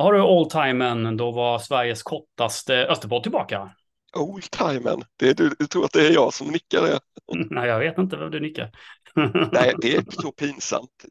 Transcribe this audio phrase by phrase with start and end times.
[0.00, 3.70] Har du all-timen, då var Sveriges kortaste Österport tillbaka.
[4.16, 7.00] Old-timen, det är, du, du tror att det är jag som nickar det?
[7.50, 8.70] Nej, jag vet inte vad du nickar.
[9.52, 11.04] Nej, det är så pinsamt.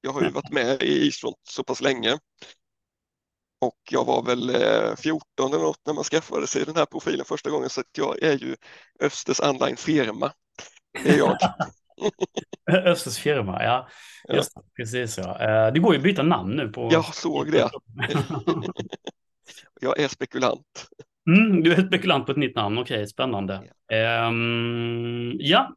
[0.00, 2.18] Jag har ju varit med i isfront så pass länge.
[3.60, 4.56] Och jag var väl
[4.96, 8.22] 14 eh, eller något när man skaffade sig den här profilen första gången så jag
[8.22, 8.56] är ju
[9.00, 10.32] Östers online firma.
[11.04, 11.36] Det är jag.
[12.84, 13.88] Östers firma, ja.
[14.28, 14.62] Just ja.
[14.76, 15.40] precis ja.
[15.40, 16.88] Eh, det går ju att byta namn nu på...
[16.92, 17.70] Jag såg det.
[19.80, 20.88] jag är spekulant.
[21.26, 23.72] Mm, du är spekulant på ett nytt namn, okej, spännande.
[23.86, 24.28] Ja.
[24.28, 25.74] Um, ja.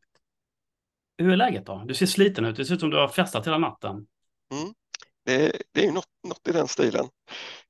[1.18, 1.84] Hur är läget då?
[1.86, 3.96] Du ser sliten ut, det ser ut som du har festat hela natten.
[4.52, 4.74] Mm.
[5.26, 7.06] Det, det, är ju något, något, i den stilen.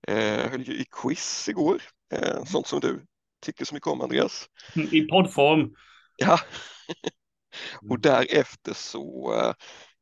[0.07, 1.81] Eh, höll ju i quiz igår,
[2.13, 3.05] eh, sånt som du
[3.45, 4.49] tycker så mycket om Andreas.
[4.91, 5.73] I poddform.
[6.17, 6.39] Ja,
[7.89, 9.33] och därefter så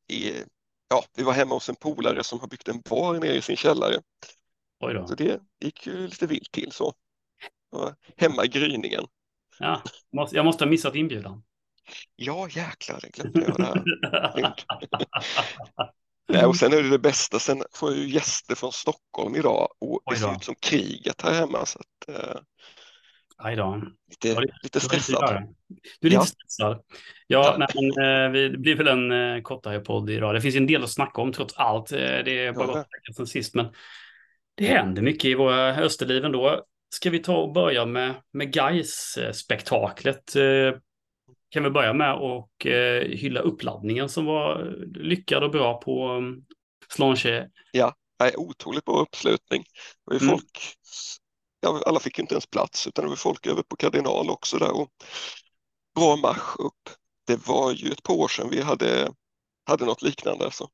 [0.10, 0.44] eh,
[0.90, 3.58] ja, vi var hemma hos en polare som har byggt en bar nere i sin
[3.58, 4.02] källare.
[5.08, 6.94] Så det gick ju lite vilt till så.
[8.18, 9.06] Hemma i gryningen.
[9.60, 9.82] Ja,
[10.32, 11.44] jag måste ha missat inbjudan.
[12.16, 13.58] Ja, jäklar, det glömde jag.
[13.58, 14.54] Där.
[16.30, 19.68] Nej, och sen är det det bästa, sen får jag ju gäster från Stockholm idag
[19.80, 21.66] och det ser ut som kriget här hemma.
[21.66, 22.42] Så att, eh,
[23.44, 23.82] Aj då.
[24.10, 25.56] Lite, lite stressad.
[26.00, 26.26] Du är lite ja.
[26.26, 26.84] stressad.
[27.28, 27.58] Ja, ja.
[27.58, 30.34] Nej, men, eh, det blir väl en eh, kortare podd idag.
[30.34, 31.92] Det finns en del att snacka om trots allt.
[31.92, 32.86] Eh, det är bara ja.
[33.08, 33.66] gått sen sist, men
[34.56, 36.66] det händer mycket i våra Österliv ändå.
[36.90, 40.36] Ska vi ta och börja med, med Gais-spektaklet?
[40.36, 40.80] Eh,
[41.50, 46.46] kan vi börja med och eh, hylla uppladdningen som var lyckad och bra på um,
[46.90, 47.50] Slanche.
[47.72, 47.96] Ja,
[48.36, 49.64] otroligt bra uppslutning.
[50.10, 50.30] Det var mm.
[50.30, 50.60] folk
[51.62, 54.76] ja, alla fick inte ens plats utan det var folk över på Kardinal också där
[54.76, 54.90] och
[55.96, 56.90] bra marsch upp.
[57.28, 59.12] Det var ju ett par år sedan vi hade,
[59.66, 60.46] hade något liknande.
[60.46, 60.68] Alltså.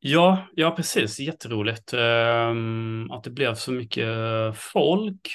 [0.00, 1.20] Ja, ja precis.
[1.20, 4.08] Jätteroligt um, att det blev så mycket
[4.54, 5.30] folk.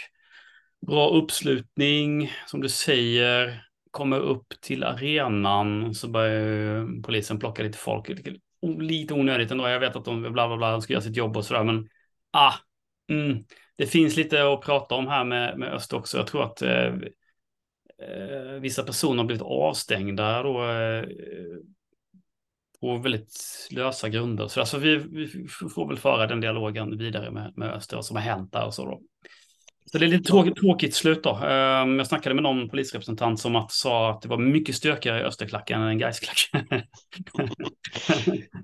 [0.87, 3.63] Bra uppslutning, som du säger.
[3.91, 8.11] Kommer upp till arenan så börjar ehm, polisen plocka lite folk.
[8.79, 9.69] Lite onödigt ändå.
[9.69, 11.89] Jag vet att de bla bla bla, ska göra sitt jobb och sådär, men
[12.31, 12.53] ah,
[13.09, 13.43] mm,
[13.83, 16.17] det finns lite att prata om här med, med öst också.
[16.17, 21.05] Jag tror att eh, eh vissa personer har blivit avstängda då, eh,
[22.81, 24.47] på väldigt lösa grunder.
[24.47, 28.15] Så alltså vi, vi, får väl föra den dialogen vidare med, med öster och som
[28.15, 28.85] har hänt där och så.
[28.85, 29.01] Då.
[29.85, 31.35] Så det är lite tråkigt, tråkigt slut då.
[31.35, 35.23] Ehm, jag snackade med någon polisrepresentant som att, sa att det var mycket stökigare i
[35.23, 36.67] Österklacken än Gaisklacken.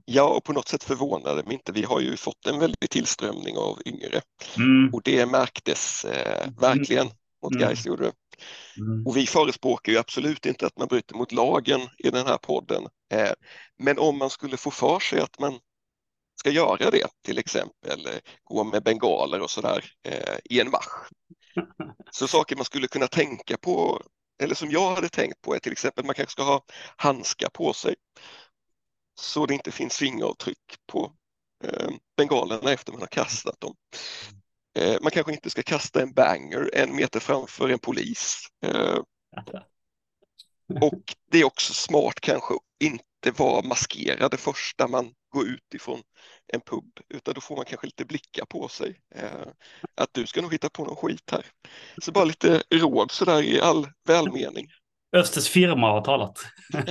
[0.06, 1.72] ja, och på något sätt förvånade mig inte.
[1.72, 4.22] Vi har ju fått en väldig tillströmning av yngre
[4.57, 4.94] mm.
[4.94, 6.56] och det märktes eh, mm.
[6.62, 7.13] verkligen mm.
[7.44, 8.12] mot Gais gjorde det.
[8.78, 9.07] Mm.
[9.07, 12.84] Och vi förespråkar ju absolut inte att man bryter mot lagen i den här podden.
[13.13, 13.31] Eh,
[13.84, 15.59] men om man skulle få för sig att man
[16.40, 21.10] ska göra det, till exempel eh, gå med bengaler och sådär eh, i en marsch.
[22.12, 24.02] Så saker man skulle kunna tänka på,
[24.44, 26.64] eller som jag hade tänkt på är till exempel man kanske ska ha
[26.98, 27.96] handskar på sig
[29.20, 31.14] så det inte finns fingeravtryck på
[31.64, 33.76] eh, bengalerna efter man har kastat dem.
[34.80, 38.48] Eh, man kanske inte ska kasta en banger en meter framför en polis.
[38.66, 39.00] Eh,
[40.82, 46.02] och det är också smart kanske inte vara maskerade första man gå ut ifrån
[46.54, 49.00] en pub, utan då får man kanske lite blickar på sig.
[49.16, 49.48] Eh,
[49.96, 51.46] att du ska nog hitta på någon skit här.
[52.02, 54.68] Så bara lite råd sådär i all välmening.
[55.16, 56.40] Östers firma har talat.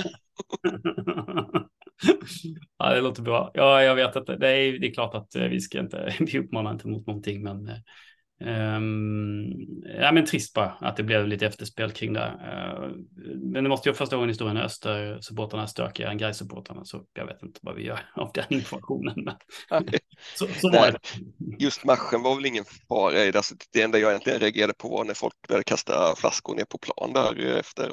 [2.77, 3.51] ja, det låter bra.
[3.53, 6.39] Ja, jag vet att det är, det är klart att eh, vi ska inte, vi
[6.39, 7.77] uppmanar inte mot någonting, men eh,
[8.41, 9.53] Um,
[9.99, 12.19] ja, men trist bara att det blev lite efterspel kring det.
[12.19, 12.89] Uh,
[13.35, 17.25] men det måste ju första gången i historien Öster-supportrarna är stökigare än Gais-supportrarna, så jag
[17.25, 19.15] vet inte vad vi gör av den informationen.
[20.35, 20.99] så, så var det.
[21.59, 23.37] Just matchen var väl ingen fara i det.
[23.39, 26.77] Alltså, det enda jag egentligen reagerade på var när folk började kasta flaskor ner på
[26.77, 27.91] plan där efter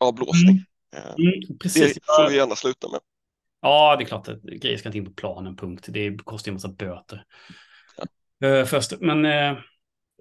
[0.00, 0.64] avblåsning.
[0.96, 1.04] Mm.
[1.06, 1.94] Uh, mm, precis.
[1.94, 3.00] Det får vi gärna sluta med.
[3.62, 5.86] Ja, det är klart att grejer ska inte in på planen, punkt.
[5.88, 7.24] Det kostar ju en massa böter.
[8.44, 9.58] Uh, först, men uh,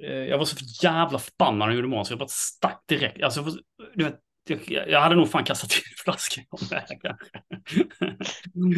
[0.07, 3.23] jag var så jävla förbannad när jag gjorde mål så jag bara stack direkt.
[3.23, 3.45] Alltså,
[3.95, 4.19] du vet,
[4.49, 7.17] jag, jag hade nog fan kastat till flaskan om vägen.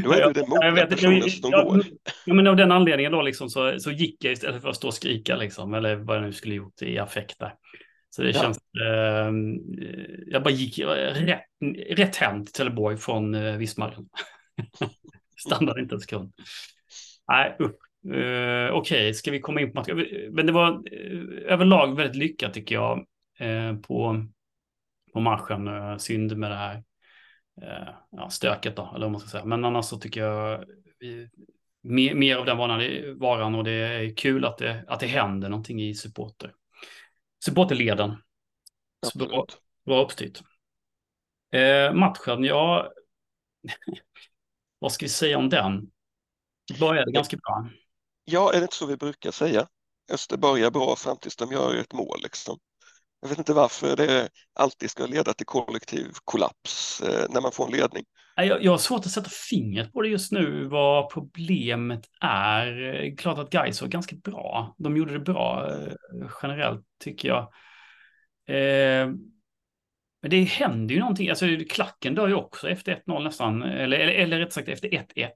[0.03, 1.83] Då är du den mogna personen som går.
[2.25, 4.87] Ja, men av den anledningen då liksom så, så gick jag istället för att stå
[4.87, 7.53] och skrika liksom, eller vad jag nu skulle gjort i affekt där.
[8.09, 8.41] Så det ja.
[8.41, 9.31] känns, eh,
[10.27, 11.45] jag bara gick rätt,
[11.89, 14.05] rätt hem till Trelleborg från eh, Vismaren.
[15.45, 16.33] Stannade inte en sekund.
[17.27, 17.90] Nej, usch.
[18.05, 20.05] Uh, Okej, okay, ska vi komma in på matchen?
[20.31, 23.05] Men det var uh, överlag väldigt lyckat tycker jag
[23.41, 24.25] uh, på,
[25.13, 25.69] på matchen.
[25.99, 26.83] Synd med det här
[28.11, 29.45] ja, stöket då, eller vad man ska säga.
[29.45, 30.65] Men annars så tycker jag
[30.99, 31.29] vi
[31.81, 32.81] mer, mer av den varan,
[33.19, 36.53] varan och det är kul att det, att det händer någonting i supporter.
[37.45, 38.15] Supporterleden.
[39.15, 39.45] Bra,
[39.85, 40.41] bra uppstyrt.
[41.51, 42.91] Eh, matchen, ja.
[44.79, 45.91] vad ska vi säga om den?
[46.79, 47.69] Började ganska bra.
[48.25, 49.67] Ja, är det inte så vi brukar säga?
[50.11, 52.19] Öster börjar bra fram tills de gör ett mål.
[52.23, 52.57] Liksom.
[53.21, 57.65] Jag vet inte varför det alltid ska leda till kollektiv kollaps eh, när man får
[57.65, 58.03] en ledning.
[58.35, 63.17] Jag, jag har svårt att sätta fingret på det just nu, vad problemet är.
[63.17, 64.75] Klart att Gais var ganska bra.
[64.77, 65.93] De gjorde det bra eh,
[66.43, 67.41] generellt, tycker jag.
[68.47, 69.09] Eh,
[70.21, 71.29] men det händer ju någonting.
[71.29, 75.29] Alltså, klacken dör ju också efter 1-0 nästan, eller, eller, eller rätt sagt efter 1-1.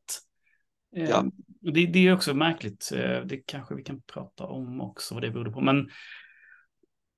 [0.95, 1.19] Ja.
[1.19, 1.31] Ehm,
[1.73, 2.91] det, det, är också märkligt.
[2.95, 5.61] Eh, det kanske vi kan prata om också, vad det berodde på.
[5.61, 5.89] Men,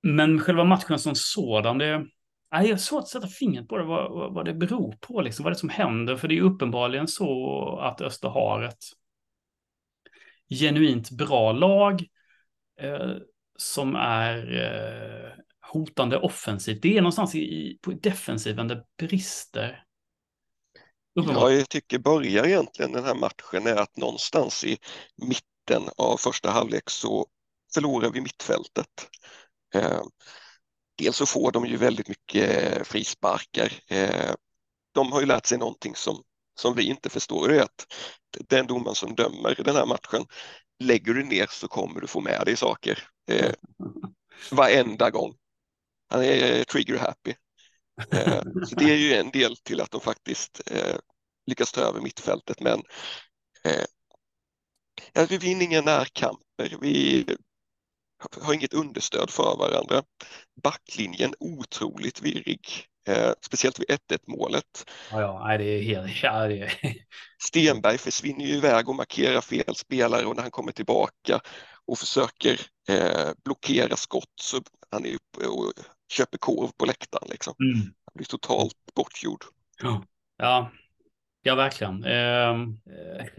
[0.03, 2.05] men själva matchen som sådan, det,
[2.51, 5.43] Nej, jag har svårt att sätta fingret på det, vad, vad det beror på, liksom,
[5.43, 6.15] vad det är som händer.
[6.15, 8.83] För det är uppenbarligen så att Öster har ett
[10.49, 12.05] genuint bra lag
[12.81, 13.11] eh,
[13.57, 16.81] som är eh, hotande offensivt.
[16.81, 19.83] Det är någonstans i, i, på defensiven det brister.
[21.25, 24.77] Ja, jag tycker börjar egentligen den här matchen är att någonstans i
[25.15, 27.27] mitten av första halvlek så
[27.73, 29.09] förlorar vi mittfältet.
[29.75, 30.01] Eh,
[30.97, 33.73] dels så får de ju väldigt mycket frisparkar.
[33.87, 34.33] Eh,
[34.93, 36.23] de har ju lärt sig någonting som,
[36.59, 37.85] som vi inte förstår, det är att
[38.49, 40.25] den domaren som dömer den här matchen,
[40.79, 43.07] lägger du ner så kommer du få med dig saker.
[43.31, 43.53] Eh,
[44.51, 45.35] varenda gång.
[46.09, 47.33] Han är trigger happy.
[48.11, 50.95] Eh, så det är ju en del till att de faktiskt eh,
[51.47, 52.81] lyckas ta över mittfältet men
[53.63, 56.77] eh, vi vinner inga närkamper.
[56.81, 57.25] Vi
[58.41, 60.03] har inget understöd för varandra.
[60.63, 64.89] Backlinjen otroligt virrig, eh, speciellt vid 1-1 målet.
[65.11, 65.21] Ja,
[65.51, 66.23] ja, det är helt...
[66.23, 66.73] Ja, det är...
[67.43, 71.39] Stenberg försvinner ju iväg och markerar fel spelare och när han kommer tillbaka
[71.87, 74.61] och försöker eh, blockera skott så
[74.91, 75.73] han är uppe och
[76.11, 77.27] köper korv på läktaren.
[77.31, 77.53] Liksom.
[77.59, 77.79] Mm.
[77.81, 79.43] Han blir totalt bortgjord.
[79.81, 80.03] Ja,
[80.37, 80.71] ja,
[81.43, 82.03] ja verkligen.
[82.03, 82.55] Eh,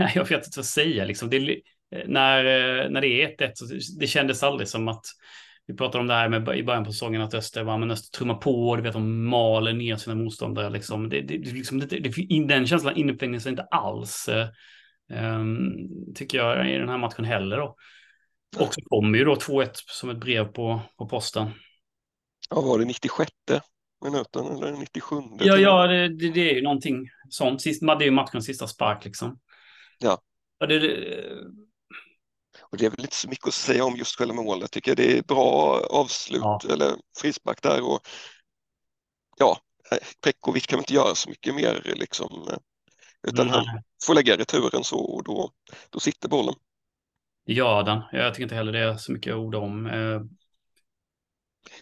[0.14, 1.04] jag vet inte vad säga.
[1.04, 1.30] Liksom.
[1.30, 1.60] Det,
[2.06, 5.04] när, eh, när det är 1-1, så det kändes aldrig som att
[5.66, 8.18] vi pratade om det här med, i början på säsongen att Öster, var, men Öster
[8.18, 10.70] trummar på, du vet, de maler ner sina motståndare.
[10.70, 11.08] Liksom.
[11.08, 14.28] Det, det, liksom, det, det, den känslan infinner sig inte alls,
[15.12, 17.56] um, tycker jag, i den här matchen heller.
[17.56, 17.76] Då.
[18.56, 21.50] Och så kommer ju då 2-1 som ett brev på, på posten.
[22.50, 23.30] Ja, var det 96
[24.04, 25.16] minuten eller 97?
[25.38, 27.62] Ja, ja det, det, det, är ju någonting sånt.
[27.62, 29.40] Sist, det är ju matchens sista spark liksom.
[29.98, 30.22] Ja.
[30.60, 30.76] Och det,
[32.60, 34.60] och det är väl inte så mycket att säga om just själva målet.
[34.60, 36.60] Jag tycker det är bra avslut ja.
[36.70, 38.00] eller frispark där och
[39.38, 39.58] ja,
[40.24, 42.58] Prekovic kan inte göra så mycket mer liksom.
[43.28, 43.54] Utan mm.
[43.54, 45.50] han får lägga returen så och då,
[45.90, 46.54] då sitter bollen.
[47.50, 48.02] Ja, den.
[48.12, 49.86] Jag tycker inte heller det är så mycket ord om.
[49.86, 50.20] Eh,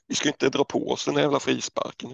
[0.09, 2.11] vi ska inte dra på oss den jävla frisparken.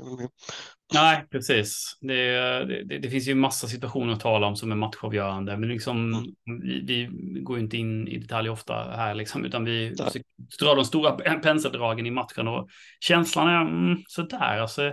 [0.95, 1.99] Nej, precis.
[2.01, 2.35] Det,
[2.65, 6.61] det, det, finns ju massa situationer att tala om som är matchavgörande, men liksom, mm.
[6.61, 6.81] vi,
[7.35, 9.95] vi, går inte in i detalj ofta här, liksom, utan vi
[10.61, 12.69] drar de stora penseldragen i matchen och
[13.01, 14.59] känslan är mm, sådär.
[14.59, 14.93] Alltså,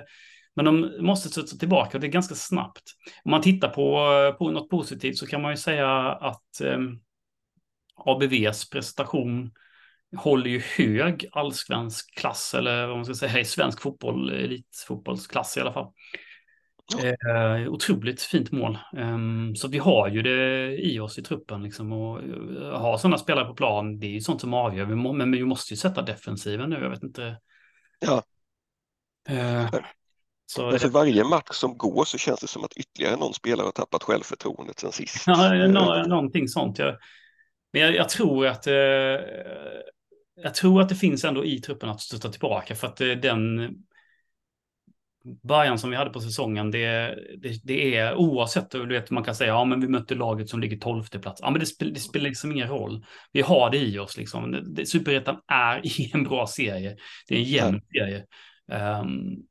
[0.55, 2.83] men de måste studsa tillbaka och det är ganska snabbt.
[3.23, 6.79] Om man tittar på, på något positivt så kan man ju säga att eh,
[8.05, 9.51] ABVs prestation
[10.17, 15.59] håller ju hög allsvensk klass, eller vad man ska säga, i svensk fotboll, elitfotbollsklass i
[15.59, 15.91] alla fall.
[16.97, 18.77] Eh, otroligt fint mål.
[18.97, 19.17] Eh,
[19.55, 23.45] så vi har ju det i oss i truppen liksom och uh, ha sådana spelare
[23.45, 24.85] på plan, det är ju sånt som avgör.
[24.85, 27.37] Vi må, men vi måste ju sätta defensiven nu, jag vet inte.
[27.99, 28.23] Ja.
[29.29, 29.69] Eh,
[30.45, 30.93] så men för det...
[30.93, 34.79] varje match som går så känns det som att ytterligare någon spelare har tappat självförtroendet
[34.79, 35.23] sen sist.
[35.27, 36.79] Ja, nå, någonting sånt.
[36.79, 36.97] Jag,
[37.73, 38.73] men jag, jag tror att eh,
[40.43, 43.75] jag tror att det finns ändå i truppen att stötta tillbaka för att eh, den
[45.43, 49.35] början som vi hade på säsongen, det, det, det är oavsett, du vet, man kan
[49.35, 51.41] säga, ja men vi mötte laget som ligger tolfte plats.
[51.41, 53.05] Ja men det, spel, det spelar liksom ingen roll.
[53.31, 54.75] Vi har det i oss liksom.
[54.85, 56.97] Superettan är i en bra serie.
[57.27, 58.25] Det är en jämn serie.
[59.01, 59.48] Um,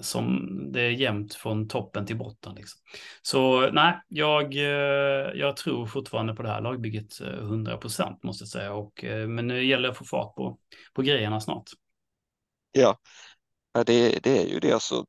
[0.00, 2.54] som det är jämnt från toppen till botten.
[2.54, 2.80] Liksom.
[3.22, 8.42] Så nej, jag, eh, jag tror fortfarande på det här lagbygget 100 eh, procent måste
[8.42, 8.72] jag säga.
[8.72, 10.58] Och, men nu gäller det att få fart på,
[10.94, 11.70] på grejerna snart.
[12.72, 12.98] Ja,
[13.86, 14.72] det, det är ju det.
[14.72, 15.04] Alltså,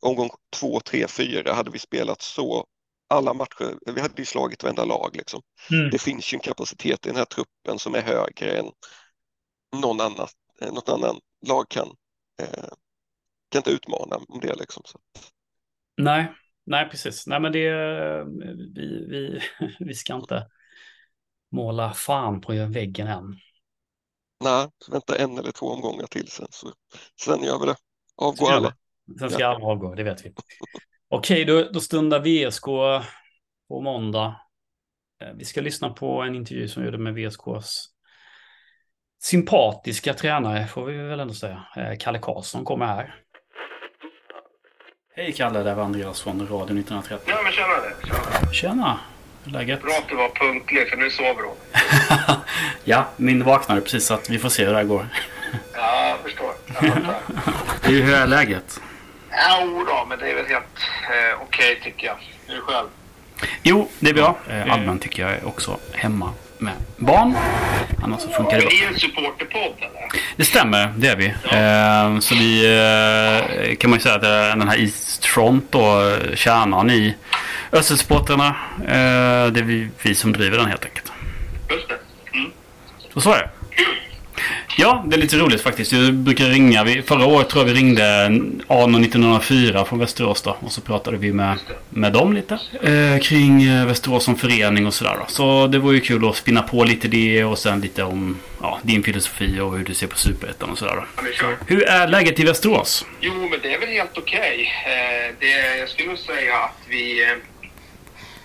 [0.00, 2.66] omgång två, tre, fyra hade vi spelat så
[3.08, 5.10] alla matcher, vi hade ju slagit varenda lag.
[5.16, 5.42] Liksom.
[5.70, 5.90] Mm.
[5.90, 8.66] Det finns ju en kapacitet i den här truppen som är högre än
[9.76, 10.28] någon annan,
[10.72, 11.88] något annan lag kan
[12.42, 12.68] eh,
[13.48, 14.82] kan inte utmana om det liksom.
[14.86, 14.98] Så.
[15.96, 16.32] Nej,
[16.66, 17.26] nej precis.
[17.26, 17.70] Nej men det,
[18.74, 19.40] vi, vi,
[19.78, 20.46] vi ska inte
[21.50, 23.36] måla fan på väggen än.
[24.44, 26.72] Nej, vänta en eller två omgångar till sen så
[27.20, 27.76] sen gör vi det.
[28.16, 28.74] Avgår alla.
[29.18, 29.54] Sen ska ja.
[29.54, 30.32] alla avgå, det vet vi.
[31.08, 32.64] Okej, då, då stundar VSK
[33.68, 34.40] på måndag.
[35.22, 37.86] Eh, vi ska lyssna på en intervju som gjorde med VSKs
[39.22, 41.66] sympatiska tränare, får vi väl ändå säga.
[41.76, 43.24] Eh, Kalle Karlsson kommer här.
[45.18, 47.18] Hej Kalle, det var Andreas från Radio 1930.
[47.26, 47.68] Ja, men tjena
[48.04, 48.52] Tjena.
[48.52, 48.98] Tjena.
[49.44, 49.82] Hur är läget?
[49.82, 51.56] Bra att du var punktlig, för nu sover hon.
[52.84, 55.06] ja, min vaknade precis så att vi får se hur det här går.
[55.74, 56.52] ja, jag förstår.
[57.82, 58.80] Jag hur är läget?
[59.30, 60.64] Ja, då, men det är väl helt
[61.02, 62.16] eh, okej okay, tycker jag.
[62.46, 62.88] Hur det själv?
[63.62, 64.38] Jo, det är bra.
[64.48, 67.36] Eh, allmänt tycker jag också hemma med barn.
[68.02, 68.70] Annars så funkar det bra.
[68.70, 70.20] Är ni en supporterpodd eller?
[70.36, 71.34] Det stämmer, det är vi.
[71.50, 71.56] Ja.
[71.56, 76.90] Eh, så vi eh, kan man ju säga att den här East Front då, kärnan
[76.90, 77.14] i
[77.72, 78.56] Östersupportrarna.
[78.80, 81.12] Eh, det är vi, vi som driver den helt enkelt.
[81.70, 81.98] Just det.
[82.38, 82.50] Mm.
[83.14, 83.57] Så så är det.
[84.80, 85.92] Ja, det är lite roligt faktiskt.
[85.92, 86.84] Jag brukar ringa.
[86.84, 88.24] Vi, förra året tror jag vi ringde
[88.66, 90.56] Arno 1904 från Västerås då.
[90.60, 91.58] Och så pratade vi med,
[91.90, 92.58] med dem lite.
[92.82, 95.16] Eh, kring eh, Västerås som förening och sådär.
[95.28, 98.78] Så det var ju kul att spinna på lite det och sen lite om ja,
[98.82, 101.06] din filosofi och hur du ser på Superettan och sådär.
[101.40, 103.06] Ja, hur är läget i Västerås?
[103.20, 104.72] Jo, men det är väl helt okej.
[105.40, 105.50] Okay.
[105.50, 107.30] Eh, jag skulle säga att vi eh,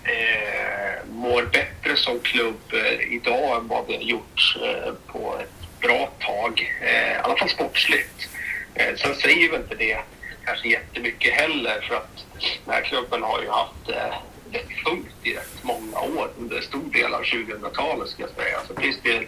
[0.04, 5.63] eh, mår bättre som klubb eh, idag än vad vi har gjort eh, på ett
[5.84, 8.30] bra tag, eh, i alla fall sportsligt.
[8.76, 9.98] Eh, sen säger väl inte det
[10.46, 12.26] kanske jättemycket heller för att
[12.66, 14.16] den här klubben har ju haft eh,
[14.52, 18.60] rätt tungt i rätt många år under stor del av 2000-talet ska jag säga.
[18.68, 19.28] Så finns det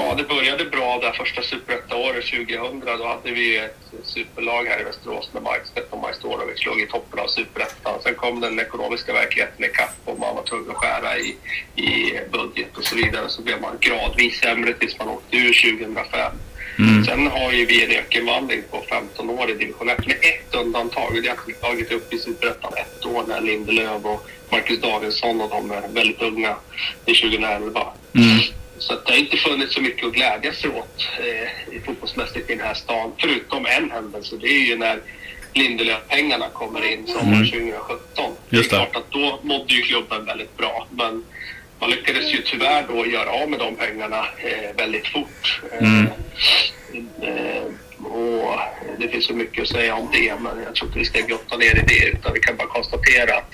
[0.00, 2.82] Ja, det började bra där första superettaåret 2000.
[2.98, 7.18] Då hade vi ett superlag här i Västerås med Majstedt och Majstorovic låg i toppen
[7.18, 8.02] av superettan.
[8.02, 11.36] Sen kom den ekonomiska verkligheten ikapp och man var tvungen att skära i,
[11.76, 13.28] i budget och så vidare.
[13.28, 16.32] Så blev man gradvis sämre tills man åkte ur 2005.
[16.78, 17.04] Mm.
[17.04, 21.22] Sen har ju vi en ökenvandring på 15 år i division 1 med ett undantag.
[21.22, 25.70] Det har tagit upp i superettan ett år när Lindelöf och Marcus Davidsson och de
[25.70, 26.56] är väldigt unga
[27.06, 27.86] i 2011.
[28.14, 28.38] Mm.
[28.78, 32.74] Så det har inte funnits så mycket att glädjas åt eh, fotbollsmässigt i den här
[32.74, 33.12] stan.
[33.18, 34.36] Förutom en händelse.
[34.40, 35.00] Det är ju när
[35.54, 37.50] Lindelöf-pengarna kommer in sommaren mm.
[37.50, 38.32] 2017.
[38.48, 38.76] Just det.
[38.76, 40.86] det är klart att då mådde ju klubben väldigt bra.
[40.90, 41.24] Men
[41.80, 45.60] man lyckades ju tyvärr då göra av med de pengarna eh, väldigt fort.
[45.80, 46.06] Mm.
[47.22, 47.62] Eh,
[48.06, 48.58] och
[48.98, 51.56] det finns så mycket att säga om det, men jag tror inte vi ska grotta
[51.56, 52.08] ner i det.
[52.08, 53.52] Utan vi kan bara konstatera att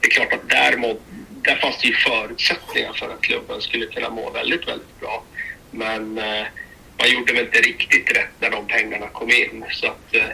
[0.00, 1.00] det är klart att där mådde
[1.42, 5.24] där fanns det ju förutsättningar för att klubben skulle kunna må väldigt, väldigt bra.
[5.70, 6.46] Men eh,
[6.98, 9.64] man gjorde väl inte riktigt rätt när de pengarna kom in.
[9.70, 10.24] Så att, eh,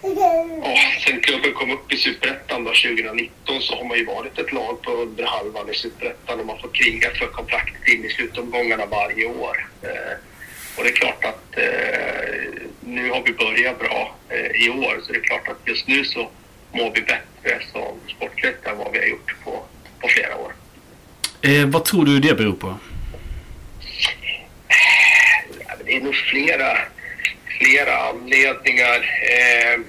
[0.00, 4.82] oh, sen klubben kom upp i Superettan 2019 så har man ju varit ett lag
[4.82, 9.26] på under halvan i Superettan och man får kriga för kontraktet in i slutomgångarna varje
[9.26, 9.68] år.
[9.82, 10.16] Eh,
[10.76, 15.12] och det är klart att eh, nu har vi börjat bra eh, i år så
[15.12, 16.30] det är klart att just nu så
[16.72, 19.66] mår vi bättre som sportligt än vad vi har gjort på
[20.06, 20.52] på flera år.
[21.42, 22.78] Eh, vad tror du det beror på?
[25.84, 26.78] Det är nog flera,
[27.58, 28.98] flera anledningar.
[29.30, 29.80] Eh,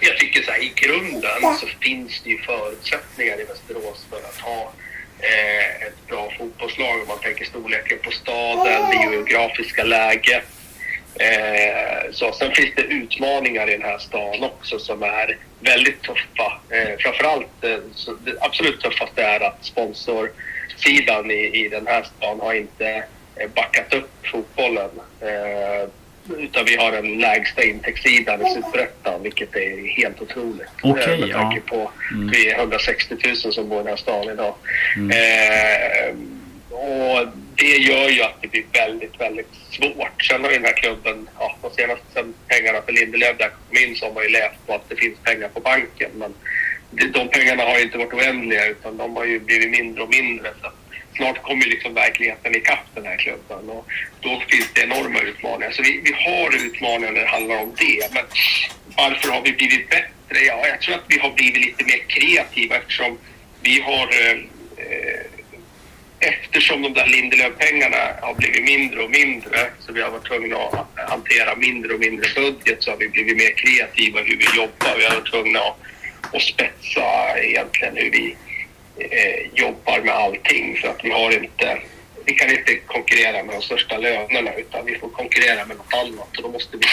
[0.00, 4.40] jag tycker så här, i grunden så finns det ju förutsättningar i Västerås för att
[4.40, 4.72] ha
[5.18, 10.44] eh, ett bra fotbollslag om man tänker storleken på staden, det geografiska läget.
[11.14, 16.60] Eh, så sen finns det utmaningar i den här stan också som är väldigt tuffa.
[16.70, 17.78] Eh, framförallt, eh,
[18.24, 23.04] det absolut tuffaste är att sponsorsidan i, i den här stan har inte
[23.36, 24.90] eh, backat upp fotbollen.
[25.20, 25.88] Eh,
[26.38, 30.68] utan vi har den lägsta intäktssidan i Superettan, vilket är helt otroligt.
[30.82, 31.76] Okay, eh, med tanke ja.
[31.76, 32.30] på mm.
[32.30, 34.54] vi är 160 000 som bor i den här stan idag.
[34.96, 35.10] Mm.
[35.10, 36.14] Eh,
[36.70, 40.24] och det gör ju att det blir väldigt, väldigt svårt.
[40.24, 43.78] Sen har ju den här klubben, ja, de senaste sen pengarna för Lindelöf där kom
[43.78, 46.10] in så har man ju läst på att det finns pengar på banken.
[46.14, 46.34] Men
[47.12, 50.50] de pengarna har ju inte varit oändliga utan de har ju blivit mindre och mindre.
[50.62, 50.70] Så
[51.16, 53.86] snart kommer ju liksom verkligheten ikapp den här klubben och
[54.20, 55.70] då finns det enorma utmaningar.
[55.70, 58.14] Så vi, vi har utmaningar när det handlar om det.
[58.14, 58.24] Men
[58.96, 60.44] varför har vi blivit bättre?
[60.46, 63.18] Ja, jag tror att vi har blivit lite mer kreativa eftersom
[63.62, 64.38] vi har eh,
[64.76, 65.39] eh
[66.20, 71.10] eftersom de där Lindelöf-pengarna har blivit mindre och mindre så vi har varit tvungna att
[71.10, 74.96] hantera mindre och mindre budget så har vi blivit mer kreativa hur vi jobbar.
[74.98, 75.76] Vi har varit tvungna att,
[76.34, 78.36] att spetsa egentligen hur vi
[78.98, 81.80] eh, jobbar med allting för att vi har inte
[82.24, 86.36] vi kan inte konkurrera med de största lönerna utan vi får konkurrera med något annat
[86.36, 86.86] och då måste vi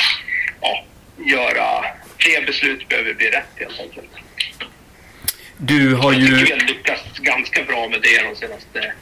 [0.62, 0.86] ja,
[1.26, 1.86] göra
[2.18, 4.10] fler beslut behöver bli rätt helt enkelt.
[5.58, 6.20] Du har ju...
[6.20, 8.94] Jag tycker vi har lyckats ganska bra med det de senaste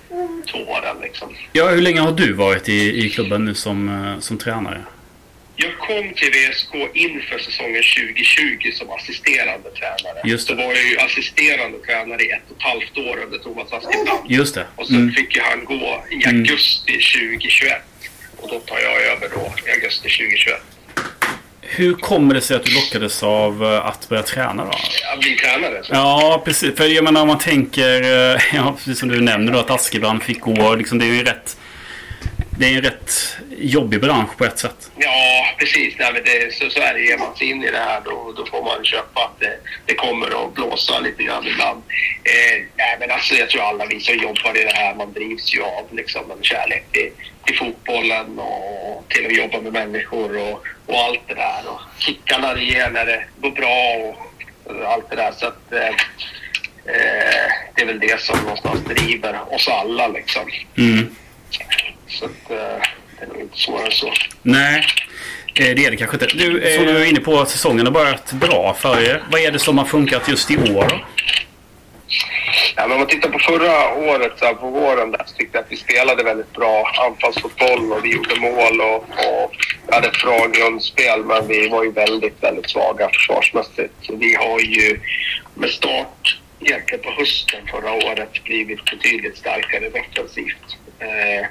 [0.52, 0.98] två åren.
[1.02, 1.36] Liksom.
[1.54, 4.82] Ja, hur länge har du varit i, i klubben nu som, eh, som tränare?
[5.58, 10.22] Jag kom till VSK inför säsongen 2020 som assisterande tränare.
[10.24, 10.56] Just det.
[10.56, 14.32] Då var jag ju assisterande tränare i ett och ett halvt år under Thomas Askebrand.
[14.32, 14.66] Just det.
[14.76, 15.14] Och sen mm.
[15.14, 17.40] fick ju han gå i augusti mm.
[17.40, 17.82] 2021.
[18.38, 20.62] Och då tar jag över då i augusti 2021.
[21.68, 24.72] Hur kommer det sig att du lockades av eh, att börja träna då?
[25.14, 25.84] Att bli tränare?
[25.84, 25.94] Så.
[25.94, 26.78] Ja, precis.
[26.78, 30.24] För jag menar om man tänker, eh, ja, precis som du nämnde då, att Askebrand
[30.24, 30.76] fick gå.
[30.76, 31.58] Liksom, det är ju rätt
[32.58, 34.92] det är en rätt jobbig bransch på ett sätt.
[34.98, 35.96] Ja, precis.
[36.00, 37.00] Nej, men det, så, så är det.
[37.00, 39.96] Ger man sig in i det här då, då får man köpa att det, det
[39.96, 41.84] kommer att blåsa lite grann ibland.
[42.24, 45.54] Eh, nej, men alltså, jag tror alla vi som jobbar i det här, man drivs
[45.54, 47.12] ju av liksom, en kärlek till,
[47.46, 51.62] till fotbollen och till att jobba med människor och, och allt det där.
[51.68, 54.18] Och kickarna det ger när det går bra och,
[54.76, 55.32] och allt det där.
[55.32, 55.88] Så att, eh,
[56.94, 60.44] eh, det är väl det som någonstans driver oss alla liksom.
[60.78, 61.16] Mm.
[62.20, 62.58] Så att, eh,
[63.20, 64.14] det är nog inte svårare än så.
[64.42, 64.86] Nej,
[65.56, 66.38] eh, det är det kanske inte.
[66.38, 69.24] Du, eh, du är inne på att säsongen har börjat bra för er.
[69.32, 71.00] Vad är det som har funkat just i år då?
[72.76, 75.58] Ja, men om man tittar på förra året, så här, på våren, där, så tyckte
[75.58, 79.56] jag att vi spelade väldigt bra anfallsfotboll och vi gjorde mål och, och
[79.94, 81.24] hade ett bra grundspel.
[81.26, 83.94] Men vi var ju väldigt, väldigt svaga försvarsmässigt.
[84.10, 85.00] Vi har ju
[85.54, 90.78] med start egentligen på hösten förra året blivit betydligt starkare defensivt.
[91.00, 91.48] Eh,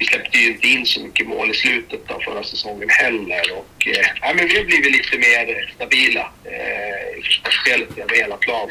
[0.00, 3.52] vi släppte ju inte in så mycket mål i slutet av förra säsongen heller.
[3.52, 8.36] Och, eh, ja, men vi har blivit lite mer stabila eh, i försvarsspelet över hela
[8.36, 8.68] plan.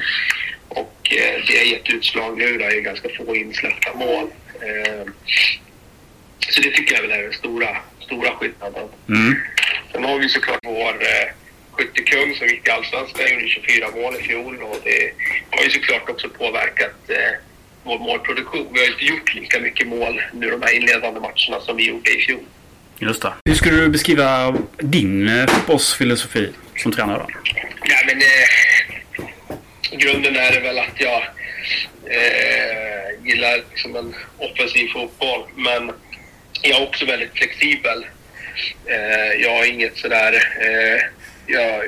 [0.70, 4.28] Och eh, det har gett utslag nu då, i ganska få insläppta mål.
[4.62, 5.12] Eh,
[6.50, 8.88] så det tycker jag väl är den stora, stora skillnaden.
[9.10, 9.36] Mm.
[9.92, 11.30] Sen har vi såklart vår eh,
[11.72, 15.12] skyttekung som gick till Allsvenskan, gjorde 24 mål i fjol och det
[15.50, 17.49] har ju såklart också påverkat eh,
[17.84, 18.68] målproduktion.
[18.74, 22.12] Vi har inte gjort lika mycket mål nu de här inledande matcherna som vi gjorde
[22.12, 22.40] i fjol.
[23.00, 23.34] Just det.
[23.46, 27.26] Hur skulle du beskriva din eh, fotbollsfilosofi som tränare?
[27.84, 31.22] Ja, men, eh, grunden är väl att jag
[32.06, 35.48] eh, gillar liksom en offensiv fotboll.
[35.56, 35.92] Men
[36.62, 38.06] jag är också väldigt flexibel.
[38.86, 40.34] Eh, jag har inget sådär...
[40.62, 41.02] Eh,
[41.48, 41.82] jag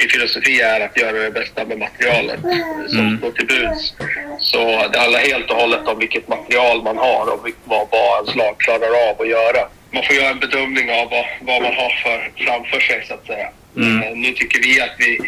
[0.00, 2.40] min filosofi är att göra det bästa med materialet
[2.88, 3.18] som mm.
[3.18, 3.94] står till buds.
[4.38, 8.36] Så det handlar helt och hållet om vilket material man har och vad, vad ens
[8.36, 9.68] lag klarar av att göra.
[9.90, 13.26] Man får göra en bedömning av vad, vad man har för, framför sig så att
[13.26, 13.48] säga.
[13.76, 14.02] Mm.
[14.02, 15.18] Eh, nu tycker vi att vi,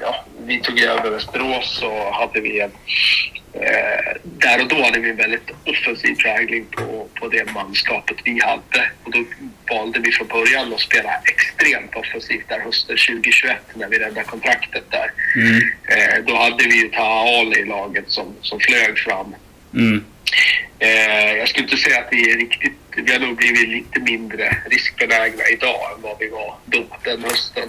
[0.00, 2.70] ja, vi tog över Västerås så hade vi en
[3.54, 8.40] Eh, där och då hade vi en väldigt offensiv prägling på, på det manskapet vi
[8.40, 8.90] hade.
[9.04, 9.24] Och då
[9.70, 14.84] valde vi från början att spela extremt offensivt där hösten 2021 när vi räddade kontraktet
[14.90, 15.12] där.
[15.36, 15.60] Mm.
[15.84, 19.34] Eh, då hade vi ju Taha Ali i laget som, som flög fram.
[19.74, 20.04] Mm.
[20.78, 22.72] Eh, jag skulle inte säga att vi är riktigt...
[22.96, 27.68] Vi har nog blivit lite mindre riskbenägna idag än vad vi var då, den hösten.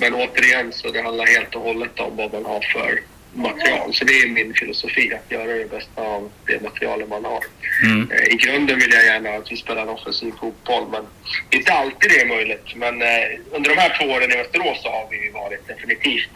[0.00, 3.00] Men återigen så det handlar helt och hållet om vad man har för
[3.34, 3.94] material.
[3.94, 7.40] Så det är min filosofi, att göra det bästa av det materialet man har.
[7.84, 8.10] Mm.
[8.10, 11.04] Eh, I grunden vill jag gärna att vi spelar en offensiv fotboll, men
[11.50, 12.76] inte alltid det är möjligt.
[12.76, 13.08] Men eh,
[13.50, 16.30] under de här två åren i Västerås så har vi varit definitivt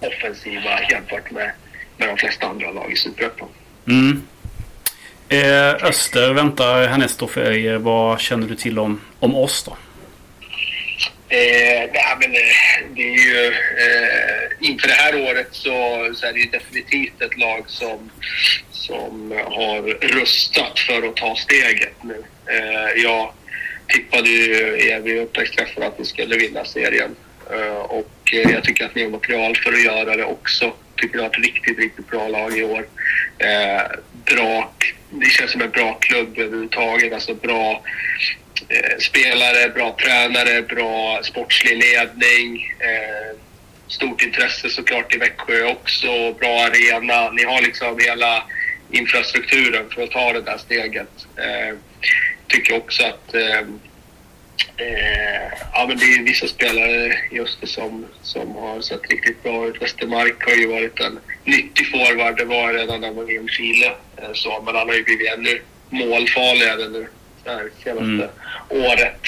[0.00, 1.52] offensiva jämfört med,
[1.96, 3.48] med de flesta andra lag i Superettan.
[3.86, 4.22] Mm.
[5.28, 7.76] Eh, Öster väntar härnäst då för er.
[7.76, 9.76] Vad känner du till om, om oss då?
[11.30, 15.70] Eh, nej, men, eh, det är ju, eh, inför det här året så,
[16.14, 18.10] så är det ju definitivt ett lag som,
[18.70, 22.24] som har rustat för att ta steget nu.
[22.46, 23.32] Eh, jag
[23.86, 27.16] tippade ju er vid upptaktsträffen att vi skulle vinna serien.
[27.50, 30.72] Eh, och eh, jag tycker att ni har material för att göra det också.
[30.96, 32.86] Tycker att ett riktigt, riktigt bra lag i år.
[33.38, 33.82] Eh,
[34.34, 34.72] bra,
[35.10, 37.12] det känns som en bra klubb överhuvudtaget.
[37.12, 37.82] Alltså bra
[38.68, 42.74] eh, spelare, bra tränare, bra sportslig ledning.
[42.78, 43.38] Eh,
[43.88, 47.30] stort intresse såklart i Växjö också, bra arena.
[47.30, 48.44] Ni har liksom hela
[48.90, 51.26] infrastrukturen för att ta det där steget.
[51.36, 51.76] Eh,
[52.46, 53.58] tycker också att eh,
[54.76, 59.66] eh, ja, men det är vissa spelare just det som, som har sett riktigt bra
[59.66, 59.82] ut.
[59.82, 62.36] Westermark har ju varit en nyttig forward.
[62.36, 63.92] Det var redan när man var i Chile.
[64.16, 67.06] Eh, så, men han har ju blivit ännu målfarligare nu
[67.48, 68.28] här senaste mm.
[68.68, 69.20] året.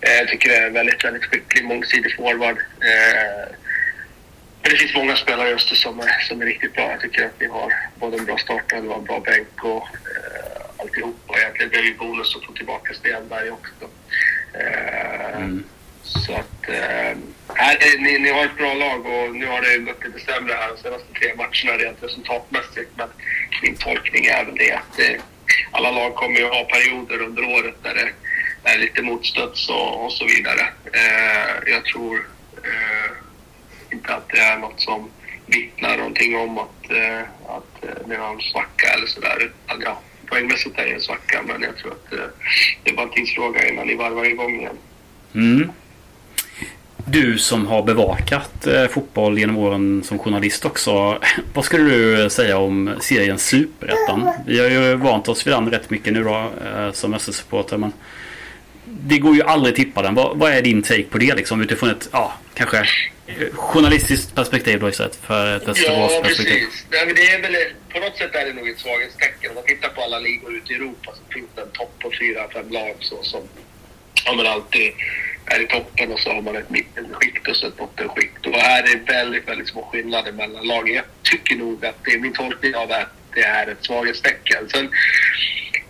[0.00, 2.58] Eh, jag tycker det är en väldigt, väldigt skicklig, mångsidig forward.
[2.58, 3.54] Eh,
[4.62, 6.90] men det finns många spelare just som är, som är riktigt bra.
[6.90, 10.62] Jag tycker att vi har både en bra startelva och en bra bänk och eh,
[10.78, 11.38] alltihopa.
[11.38, 13.88] Egentligen blev det bonus att få tillbaka Stenberg också.
[14.54, 15.64] Eh, mm.
[16.02, 17.18] Så att, eh,
[17.58, 20.68] Nej, ni, ni har ett bra lag och nu har det gått lite sämre här
[20.68, 22.90] de senaste tre matcherna rent resultatmässigt.
[22.96, 23.08] Men
[23.62, 25.22] min tolkning är väl det att eh,
[25.70, 28.12] alla lag kommer ju ha perioder under året där det
[28.70, 30.60] är lite motstött och, och så vidare.
[30.92, 32.26] Eh, jag tror
[32.64, 33.10] eh,
[33.92, 35.10] inte att det är något som
[35.46, 39.52] vittnar någonting om att, eh, att eh, det är en svacka eller sådär.
[39.84, 42.26] Ja, poängmässigt är det en svacka, men jag tror att eh,
[42.82, 44.78] det är bara en tidsfråga innan ni varvar igång igen.
[45.34, 45.72] Mm.
[47.10, 51.18] Du som har bevakat eh, fotboll genom åren som journalist också.
[51.54, 54.30] Vad skulle du säga om serien Superettan?
[54.46, 57.76] Vi har ju vant oss vid den rätt mycket nu då eh, som SSC-supporter.
[57.76, 57.92] Men
[58.84, 60.14] det går ju aldrig tippa den.
[60.14, 62.78] Vad, vad, är din take på det liksom utifrån ett, ja, kanske
[63.26, 66.54] eh, journalistiskt perspektiv då istället för ett Västerås-perspektiv?
[66.54, 66.86] Ja, precis.
[66.90, 67.56] Nej, men det är väl,
[67.92, 69.50] på något sätt är det nog ett svaghetstecken.
[69.50, 72.10] Om man tittar på alla ligor ute i Europa så finns det en topp på
[72.20, 73.40] fyra, fem lag så, som
[74.24, 74.92] ja, men alltid
[75.50, 78.46] är i toppen och så har man ett mittenskikt och så ett bottenskikt.
[78.46, 80.94] Och här är det väldigt, väldigt små skillnader mellan lagen.
[80.94, 84.68] Jag tycker nog att det är min tolkning av att det är ett svaghetstecken.
[84.68, 84.90] Sen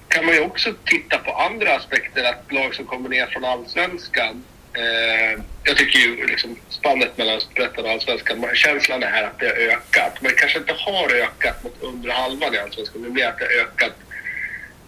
[0.08, 4.44] kan man ju också titta på andra aspekter, att lag som kommer ner från allsvenskan
[4.72, 9.46] eh, jag tycker ju liksom spannet mellan Superettan och Allsvenskan, känslan är här att det
[9.46, 10.12] har ökat.
[10.20, 13.02] Men det kanske inte har ökat mot under halvan i Allsvenskan.
[13.02, 13.94] Det blir att det har ökat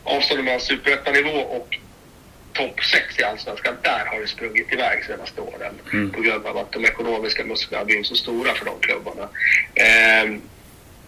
[0.04, 1.78] avståndet mellan Superettanivå och
[2.60, 5.74] topp 6 i Allsvenskan, där har det sprungit iväg senaste åren.
[5.92, 6.10] Mm.
[6.10, 9.28] På grund av att de ekonomiska musklerna har blivit så stora för de klubbarna.
[9.74, 10.38] Eh,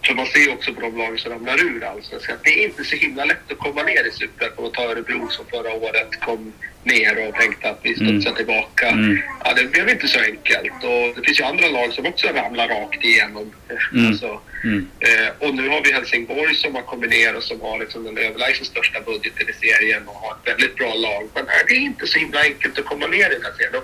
[0.05, 2.83] för man ser också på de lag som ramlar ur Allsvenskan att det är inte
[2.83, 6.53] så himla lätt att komma ner i Superettan och ta Örebro som förra året kom
[6.83, 8.35] ner och tänkte att vi studsar mm.
[8.35, 8.87] tillbaka.
[8.87, 9.21] Mm.
[9.43, 10.83] Ja, det blev inte så enkelt.
[10.83, 13.53] Och det finns ju andra lag som också ramlar rakt igenom.
[13.93, 14.07] Mm.
[14.07, 14.87] Alltså, mm.
[14.99, 18.17] eh, och nu har vi Helsingborg som har kommit ner och som har liksom den
[18.17, 21.29] överlägset största budgeten i serien och har ett väldigt bra lag.
[21.33, 23.83] Men det är inte så himla enkelt att komma ner i den här serien.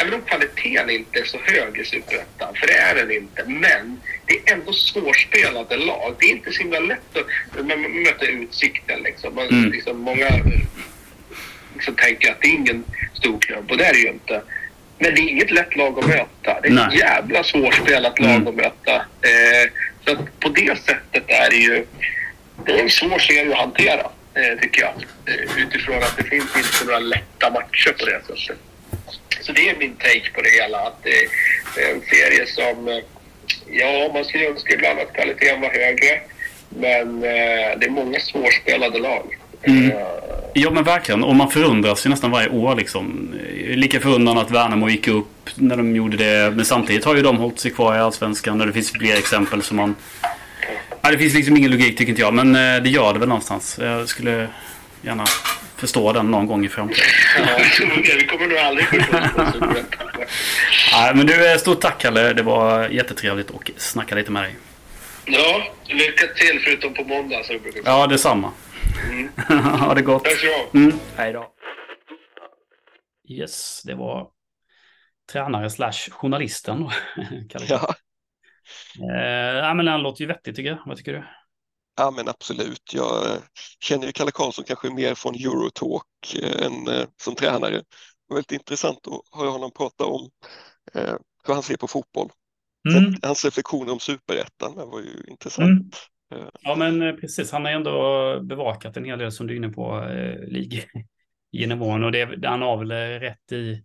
[0.00, 4.00] Även om kvaliteten inte är så hög i Superettan, för det är den inte, men
[4.26, 6.14] det är ändå svårspelade lag.
[6.18, 9.02] Det är inte så himla lätt att man möter Utsikten.
[9.02, 9.34] Liksom.
[9.34, 9.70] Man, mm.
[9.70, 10.28] liksom, många
[11.74, 14.42] liksom tänker att det är ingen stor klubb och det är det ju inte.
[14.98, 16.60] Men det är inget lätt lag att möta.
[16.62, 16.86] Det är Nej.
[16.88, 18.46] ett jävla svårspelat lag mm.
[18.46, 18.94] att möta.
[18.96, 19.70] Eh,
[20.04, 21.86] så att på det sättet är det ju
[22.66, 24.94] det är en svår serie att hantera, eh, tycker jag.
[25.34, 28.58] Eh, utifrån att det finns inte några lätta matcher på det sättet.
[29.40, 30.78] Så det är min take på det hela.
[30.78, 32.88] Att det, är en serie som...
[32.88, 32.98] Eh,
[33.70, 36.20] ja, man skulle önska ibland att kvaliteten var högre.
[36.68, 39.38] Men eh, det är många svårspelade lag.
[39.62, 39.90] Mm.
[39.90, 39.96] Eh,
[40.54, 41.24] ja men verkligen.
[41.24, 43.34] Och man förundras ju nästan varje år liksom.
[43.66, 46.52] Lika förundrad att Värnamo gick upp när de gjorde det.
[46.56, 48.60] Men samtidigt har ju de hållit sig kvar i Allsvenskan.
[48.60, 49.94] Och det finns fler exempel som man...
[51.02, 52.34] Ja, det finns liksom ingen logik tycker inte jag.
[52.34, 52.52] Men
[52.82, 53.78] det gör det väl någonstans.
[53.80, 54.48] Jag skulle
[55.02, 55.24] gärna
[55.84, 57.04] förstå den någon gång i framtiden.
[57.38, 57.58] Ja,
[58.18, 59.18] vi kommer nog aldrig förstå
[60.92, 62.32] Nej, men du, stort tack Kalle.
[62.32, 64.56] Det var jättetrevligt att snacka lite med dig.
[65.24, 67.44] Ja, lycka till förutom på måndag.
[67.44, 68.52] Så brukar ja, detsamma.
[69.10, 69.28] Mm.
[69.80, 70.24] ha det gott.
[70.24, 70.98] Tack så mm.
[71.16, 71.52] Hej då.
[73.28, 74.28] Yes, det var
[75.32, 76.88] tränare slash journalisten.
[77.68, 77.94] ja.
[78.98, 80.78] Eh, men han låter ju vettig tycker jag.
[80.86, 81.24] Vad tycker du?
[81.96, 82.94] Ja men absolut.
[82.94, 83.38] Jag eh,
[83.80, 87.74] känner ju Kalle Karlsson kanske mer från Eurotalk eh, än eh, som tränare.
[87.74, 87.84] Det
[88.28, 90.30] var väldigt intressant att höra honom prata om
[91.46, 92.30] hur han ser på fotboll.
[92.94, 93.14] Mm.
[93.22, 95.96] Hans reflektioner om superettan var ju intressant.
[96.34, 96.48] Mm.
[96.60, 97.52] Ja, men precis.
[97.52, 100.38] Han har ändå bevakat en hel del som du är inne på, eh,
[101.52, 102.04] lignivån.
[102.04, 103.84] Och det, han har väl rätt i,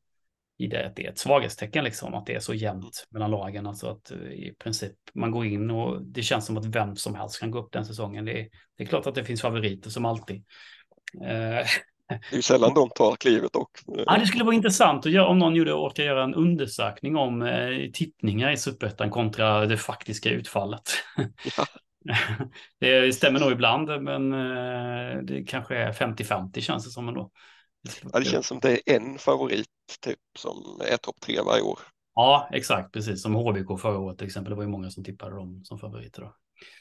[0.59, 3.67] i det att det är ett svaghetstecken, liksom, att det är så jämnt mellan lagen.
[3.67, 7.15] Alltså att eh, i princip man går in och det känns som att vem som
[7.15, 8.25] helst kan gå upp den säsongen.
[8.25, 10.35] Det är, det är klart att det finns favoriter som alltid.
[11.23, 11.65] Eh,
[12.09, 13.71] det är ju sällan de tar klivet dock.
[13.85, 17.41] Ja, det skulle vara intressant att göra, om någon gjorde, orkar göra en undersökning om
[17.41, 20.91] eh, tippningar i superettan kontra det faktiska utfallet.
[21.57, 21.65] Ja.
[22.79, 27.31] det stämmer nog ibland, men eh, det kanske är 50-50 känns det som ändå.
[28.13, 29.67] Ja, det känns som det är en favorit
[30.01, 31.79] typ som är topp tre varje år.
[32.15, 34.49] Ja, exakt, precis som HBK förra året till exempel.
[34.49, 36.21] Det var ju många som tippade dem som favoriter.
[36.21, 36.35] Då.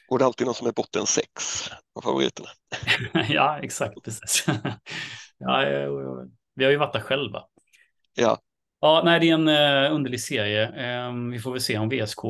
[0.09, 2.49] Och det är alltid någon som är botten sex av favoriterna.
[3.29, 4.47] ja, exakt, precis.
[5.39, 5.59] ja,
[6.55, 7.45] vi har ju varit där själva.
[8.15, 8.39] Ja.
[8.81, 11.09] Ja, nej, det är en uh, underlig serie.
[11.09, 12.25] Um, vi får väl se om VSK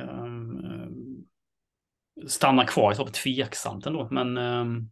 [0.00, 1.24] um,
[2.26, 2.94] stannar kvar.
[2.98, 4.90] Jag tveksamt ändå, men um,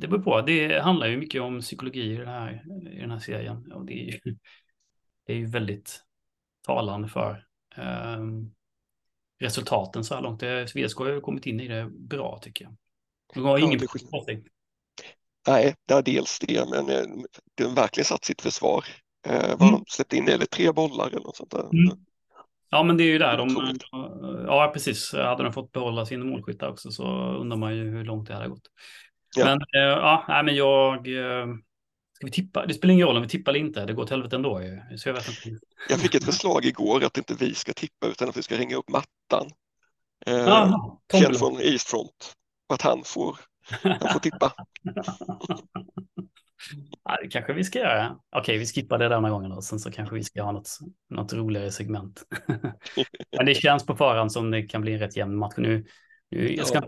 [0.00, 0.40] det beror på.
[0.40, 3.72] Det handlar ju mycket om psykologi i den här, i den här serien.
[3.72, 4.20] Och det är ju,
[5.26, 6.02] det är ju väldigt
[6.66, 8.54] talande för um,
[9.40, 10.42] resultaten så här långt.
[10.74, 12.76] VSK har ju kommit in i det bra tycker jag.
[13.34, 13.80] De har ingen
[14.10, 14.44] ja, sig.
[15.46, 18.84] Nej, det är dels det, men eh, de har verkligen satt sitt försvar.
[19.26, 19.72] Eh, vad mm.
[19.72, 21.60] de släppte in, eller tre bollar eller något sånt där.
[21.60, 21.98] Mm.
[22.70, 23.76] Ja, men det är ju där de...
[24.46, 25.12] Ja, precis.
[25.12, 27.04] Hade de fått behålla sin målskyttar också så
[27.34, 28.70] undrar man ju hur långt det hade gått.
[29.36, 29.44] Ja.
[29.44, 30.96] Men eh, ja, nej, men jag...
[30.96, 31.46] Eh,
[32.12, 32.66] ska vi tippa?
[32.66, 33.86] Det spelar ingen roll om vi tippar eller inte.
[33.86, 34.98] Det går till helvete ändå ju.
[34.98, 35.64] Så jag, vet inte.
[35.88, 38.76] jag fick ett förslag igår att inte vi ska tippa utan att vi ska ringa
[38.76, 39.50] upp mattan.
[40.26, 42.32] Eh, Aha, känd från Eastfront.
[42.68, 43.38] Att han får,
[43.82, 44.52] han får tippa.
[47.04, 48.16] Ja, det kanske vi ska göra.
[48.36, 50.78] Okej, vi skippar det denna gången och sen så kanske vi ska ha något,
[51.10, 52.22] något roligare segment.
[53.36, 55.54] Men det känns på förhand som det kan bli en rätt jämn match.
[55.56, 55.86] Nu
[56.28, 56.82] jag ska,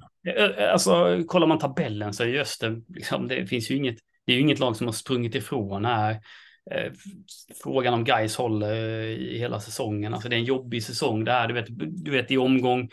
[0.72, 4.36] alltså, kollar man tabellen så är ju Öster, liksom, det finns ju inget, det är
[4.36, 6.20] ju inget lag som har sprungit ifrån här.
[6.70, 6.92] Eh,
[7.62, 8.74] frågan om guys håller
[9.04, 10.14] i hela säsongen.
[10.14, 11.48] Alltså det är en jobbig säsong där.
[11.48, 11.66] Du vet,
[12.04, 12.88] du vet i omgång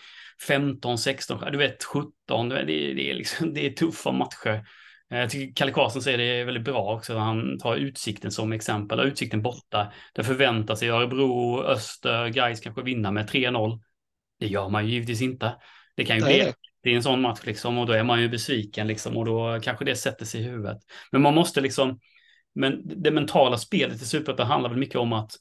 [0.48, 2.50] 15, 16, du vet 17.
[2.50, 4.66] Det är, det är, liksom, det är tuffa matcher.
[5.12, 7.18] Eh, jag tycker Kalle Karlsson säger det väldigt bra också.
[7.18, 9.00] Han tar Utsikten som exempel.
[9.00, 9.92] Utsikten borta.
[10.14, 13.80] Där förväntar sig Örebro, Öster, Gais kanske vinna med 3-0.
[14.40, 15.56] Det gör man ju givetvis inte.
[15.96, 16.54] Det kan ju bli
[16.86, 19.60] det är en sån match liksom och då är man ju besviken liksom och då
[19.62, 20.78] kanske det sätter sig i huvudet.
[21.12, 22.00] Men man måste liksom,
[22.56, 25.32] men det mentala spelet i Superettan handlar väl mycket om att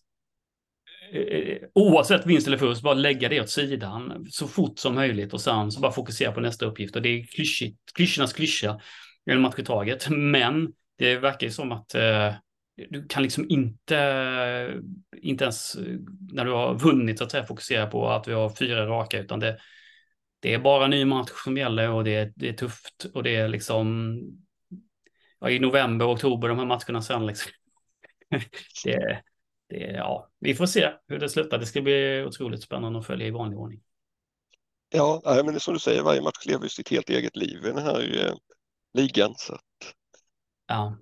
[1.13, 5.33] eh, eh, oavsett vinst eller förlust, bara lägga det åt sidan så fort som möjligt
[5.33, 6.97] och sen så bara fokusera på nästa uppgift.
[6.97, 8.81] Och det är klyschigt, klyschornas klyscha
[9.25, 10.11] en match i taget.
[10.11, 12.35] Men det verkar ju som att eh,
[12.91, 14.81] du kan liksom inte,
[15.17, 15.77] inte ens
[16.33, 19.41] när du har vunnit så att säga fokusera på att vi har fyra raka, utan
[19.41, 19.59] det,
[20.45, 23.49] det är bara ny match som gäller och det, det är tufft och det är
[23.49, 24.19] liksom
[25.41, 27.53] ja, i november och oktober de här matcherna sen liksom.
[28.85, 29.23] det,
[29.69, 31.59] det, ja, vi får se hur det slutar.
[31.59, 33.83] Det ska bli otroligt spännande att följa i vanlig ordning.
[34.89, 37.67] Ja, men det är som du säger, varje match lever sitt helt eget liv i
[37.67, 38.35] den här eh,
[38.95, 39.35] ligan.
[39.37, 39.95] Så att...
[40.67, 40.99] Ja,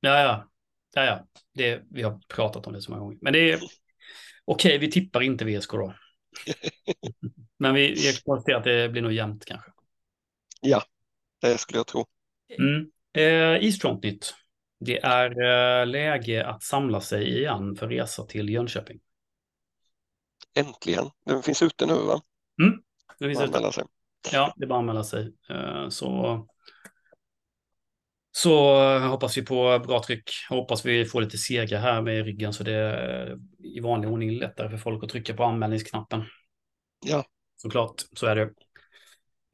[0.00, 0.48] ja, ja.
[0.94, 1.26] ja, ja.
[1.54, 3.18] Det, vi har pratat om det så många gånger.
[3.20, 3.56] Men det är
[4.44, 5.94] okej, okay, vi tippar inte VSK då.
[7.58, 9.70] Men vi, konstaterar att det blir nog jämnt kanske.
[10.60, 10.82] Ja,
[11.40, 12.06] det skulle jag tro.
[12.58, 12.90] Mm.
[13.12, 14.34] Eh, Isfrontnytt.
[14.80, 15.30] Det är
[15.80, 19.00] eh, läge att samla sig igen för resa till Jönköping.
[20.54, 21.10] Äntligen.
[21.26, 22.22] Den finns ute nu va?
[22.62, 22.82] Mm.
[23.18, 23.72] Den finns ute.
[23.72, 23.84] Sig.
[24.32, 25.32] Ja, det är bara att anmäla sig.
[25.50, 26.46] Eh, så
[28.36, 30.30] så hoppas vi på bra tryck.
[30.48, 34.70] Hoppas vi får lite seger här med ryggen så det är i vanlig ordning lättare
[34.70, 36.24] för folk att trycka på anmälningsknappen.
[37.06, 37.24] Ja.
[37.56, 38.50] Såklart, så är det.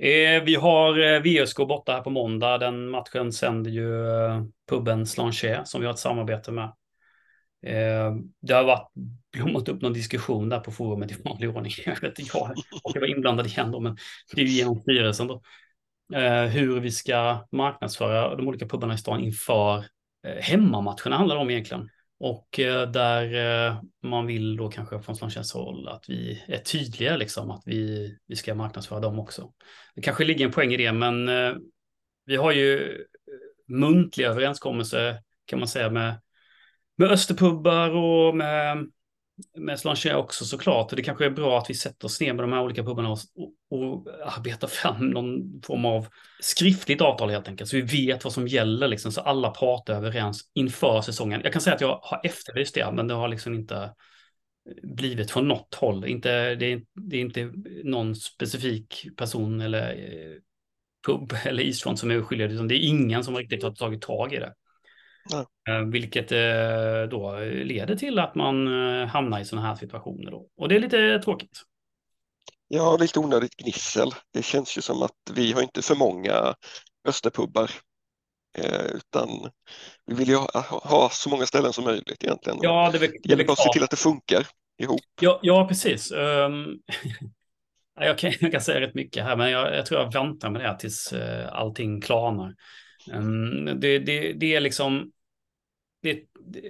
[0.08, 2.58] Eh, vi har eh, VSK borta här på måndag.
[2.58, 6.64] Den matchen sänder ju eh, puben Slanchet som vi har ett samarbete med.
[7.66, 8.90] Eh, det har varit
[9.32, 11.72] blommat upp någon diskussion där på forumet i vanlig ordning.
[11.86, 12.54] Jag vet inte, jag,
[12.94, 13.96] jag var inblandad igen då, men
[14.34, 15.42] det är ju genom styrelsen då
[16.14, 19.78] eh, hur vi ska marknadsföra de olika pubarna i stan inför
[20.26, 21.88] eh, hemmamatcherna handlar det om egentligen.
[22.22, 23.34] Och eh, där
[23.68, 28.10] eh, man vill då kanske från Slanchens håll att vi är tydliga liksom att vi,
[28.26, 29.52] vi ska marknadsföra dem också.
[29.94, 31.54] Det kanske ligger en poäng i det, men eh,
[32.26, 32.98] vi har ju
[33.68, 36.20] muntliga överenskommelser kan man säga med,
[36.96, 38.90] med Österpubbar och med
[39.58, 40.90] med är också såklart.
[40.90, 43.10] Och det kanske är bra att vi sätter oss ner med de här olika pubarna
[43.10, 43.18] och,
[43.70, 46.06] och, arbetar fram någon form av
[46.40, 47.70] skriftligt avtal helt enkelt.
[47.70, 51.40] Så vi vet vad som gäller liksom, så alla parter är överens inför säsongen.
[51.44, 53.94] Jag kan säga att jag har efterlyst det, men det har liksom inte
[54.82, 56.04] blivit från något håll.
[56.04, 57.52] Inte, det, är, det är inte
[57.84, 60.36] någon specifik person eller eh,
[61.06, 64.32] pub eller isfront som är skyldig, utan det är ingen som riktigt har tagit tag
[64.32, 64.54] i det.
[65.68, 65.90] Mm.
[65.90, 70.30] Vilket eh, då leder till att man eh, hamnar i sådana här situationer.
[70.30, 70.48] Då.
[70.56, 71.62] Och det är lite tråkigt.
[72.68, 74.08] Ja, lite onödigt gnissel.
[74.32, 76.54] Det känns ju som att vi har inte för många
[77.08, 77.70] Österpubbar.
[78.94, 79.28] utan
[80.06, 82.58] vi vill ju ha, ha, så många ställen som möjligt egentligen.
[82.62, 84.46] Ja, det, det gäller bara att se till att det funkar
[84.82, 85.00] ihop.
[85.20, 86.12] Ja, ja precis.
[86.22, 86.78] Um,
[88.00, 90.62] jag, kan, jag kan säga rätt mycket här, men jag, jag tror jag väntar med
[90.62, 92.54] det tills uh, allting klarnar.
[93.12, 95.12] Um, det, det, det, är liksom
[96.02, 96.22] det är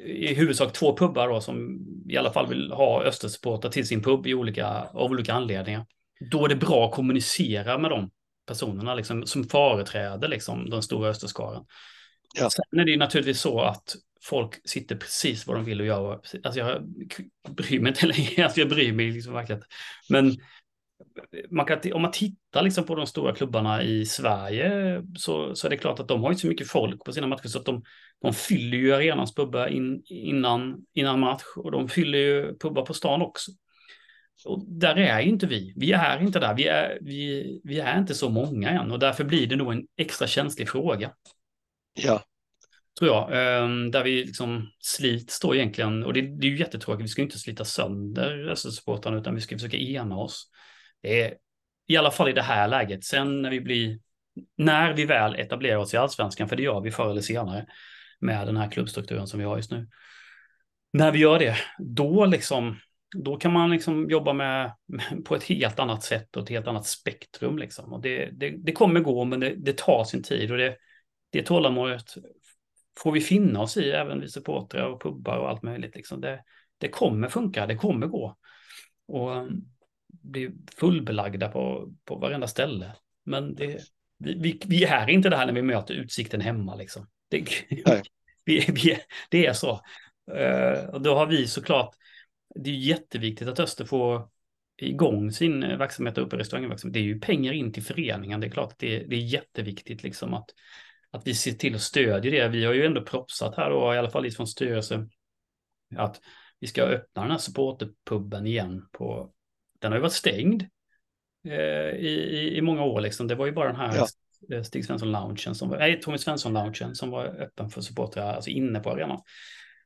[0.07, 4.27] i huvudsak två pubbar då, som i alla fall vill ha Östersupportrar till sin pub
[4.27, 5.87] i olika, av olika anledningar.
[6.31, 8.11] Då är det bra att kommunicera med de
[8.47, 11.67] personerna liksom, som företräder liksom, den stora Österskaran.
[12.35, 12.51] Ja.
[12.51, 16.21] Sen är det ju naturligtvis så att folk sitter precis vad de vill och gör.
[16.45, 16.83] Alltså jag
[17.49, 19.63] bryr mig inte längre, alltså jag bryr mig liksom verkligen.
[20.09, 20.37] Men
[21.51, 25.71] man kan, om man tittar liksom på de stora klubbarna i Sverige så, så är
[25.71, 27.83] det klart att de har inte så mycket folk på sina matcher så att de,
[28.23, 32.95] de fyller ju arenans pubbar in, innan, innan match och de fyller ju pubbar på
[32.95, 33.51] stan också.
[34.45, 35.73] Och där är inte vi.
[35.77, 36.55] Vi är inte där.
[36.55, 39.87] Vi är, vi, vi är inte så många än och därför blir det nog en
[39.97, 41.13] extra känslig fråga.
[41.95, 42.23] Ja,
[42.99, 43.29] tror jag.
[43.33, 47.23] Ehm, där vi liksom slits då egentligen, och det, det är ju jättetråkigt, vi ska
[47.23, 50.51] inte slita sönder SSU-supportrarna utan vi ska försöka ena oss.
[51.87, 53.05] I alla fall i det här läget.
[53.05, 53.99] Sen när vi blir,
[54.57, 57.67] när vi väl etablerar oss i allsvenskan, för det gör vi förr eller senare
[58.21, 59.89] med den här klubbstrukturen som vi har just nu.
[60.93, 62.77] När vi gör det, då liksom,
[63.17, 64.73] då kan man liksom jobba med
[65.25, 67.93] på ett helt annat sätt och ett helt annat spektrum liksom.
[67.93, 70.77] Och det, det, det kommer gå, men det, det tar sin tid och det,
[71.31, 72.15] det tålamodet
[72.99, 75.97] får vi finna oss i, även vi supportrar och pubbar och allt möjligt.
[75.97, 76.21] Liksom.
[76.21, 76.43] Det,
[76.79, 78.37] det kommer funka, det kommer gå.
[79.09, 79.31] Och
[80.13, 82.93] um, bli fullbelagda på, på varenda ställe.
[83.25, 83.81] Men det,
[84.19, 86.75] vi, vi, är inte det här när vi möter utsikten hemma.
[86.75, 87.07] Liksom.
[87.29, 87.45] Det,
[88.45, 88.99] vi, vi,
[89.31, 89.81] det är så.
[90.33, 91.95] Uh, och då har vi såklart,
[92.55, 94.29] det är jätteviktigt att Öster får
[94.77, 96.95] igång sin verksamhet uppe i restaurangverksamhet.
[96.95, 98.41] Det är ju pengar in till föreningen.
[98.41, 100.51] Det är klart att det, det är jätteviktigt liksom att
[101.13, 102.49] att vi ser till att stödja det.
[102.49, 105.11] Vi har ju ändå propsat här då, i alla fall från styrelsen,
[105.97, 106.21] att
[106.61, 109.33] vi ska öppna den här supporterpubben igen på,
[109.83, 110.63] den har ju varit stängd
[111.49, 113.27] eh, i, i många år liksom.
[113.27, 113.97] Det var ju bara den här
[114.49, 114.65] ja.
[114.65, 118.91] Stig Svensson-loungen som var, nej, Tommy Svensson-loungen som var öppen för supportrar, alltså inne på
[118.91, 119.21] arenan.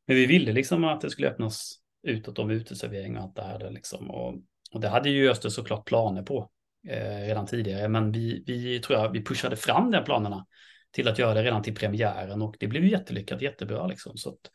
[0.07, 3.71] Men vi ville liksom att det skulle öppnas utåt om uteservering och allt det här
[3.71, 4.11] liksom.
[4.11, 4.35] Och,
[4.73, 6.51] och det hade ju Öster såklart planer på
[6.89, 10.47] eh, redan tidigare, men vi, vi tror jag vi pushade fram de planerna
[10.91, 14.17] till att göra det redan till premiären och det blev ju jättelyckat, jättebra liksom.
[14.17, 14.51] Så att,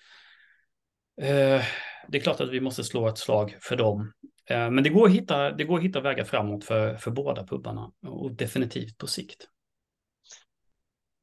[1.21, 1.63] eh,
[2.07, 4.13] det är klart att vi måste slå ett slag för dem.
[4.45, 7.47] Eh, men det går, att hitta, det går att hitta vägar framåt för, för båda
[7.47, 9.47] pubbarna och definitivt på sikt.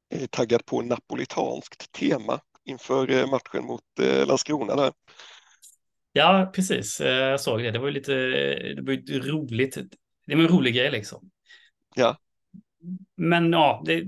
[0.09, 4.93] Jag är taggad på napolitanskt tema inför eh, matchen mot eh, Landskrona där.
[6.13, 6.99] Ja, precis.
[6.99, 7.71] Jag såg det.
[7.71, 8.13] Det var ju lite
[8.73, 9.77] det var roligt.
[10.25, 11.31] Det var en rolig grej liksom.
[11.95, 12.17] Ja.
[13.15, 14.03] Men ja, det,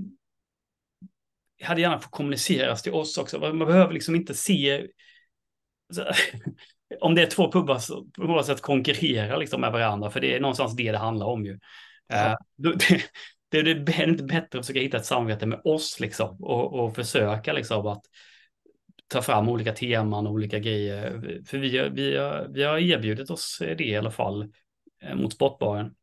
[1.62, 3.38] hade gärna fått kommuniceras till oss också.
[3.38, 4.86] Man behöver liksom inte se
[7.00, 7.80] om det är två pubbar
[8.18, 11.58] något sätt konkurrerar liksom med varandra, för det är någonstans det det handlar om ju.
[12.08, 12.30] Ja.
[12.30, 13.02] Uh, det,
[13.62, 16.94] det, det, är inte bättre att försöka hitta ett samarbete med oss liksom och, och
[16.94, 18.02] försöka liksom att
[19.08, 21.22] ta fram olika teman och olika grejer.
[21.46, 22.10] För vi, vi,
[22.50, 24.52] vi har erbjudit oss det i alla fall
[25.02, 25.94] eh, mot sportbaren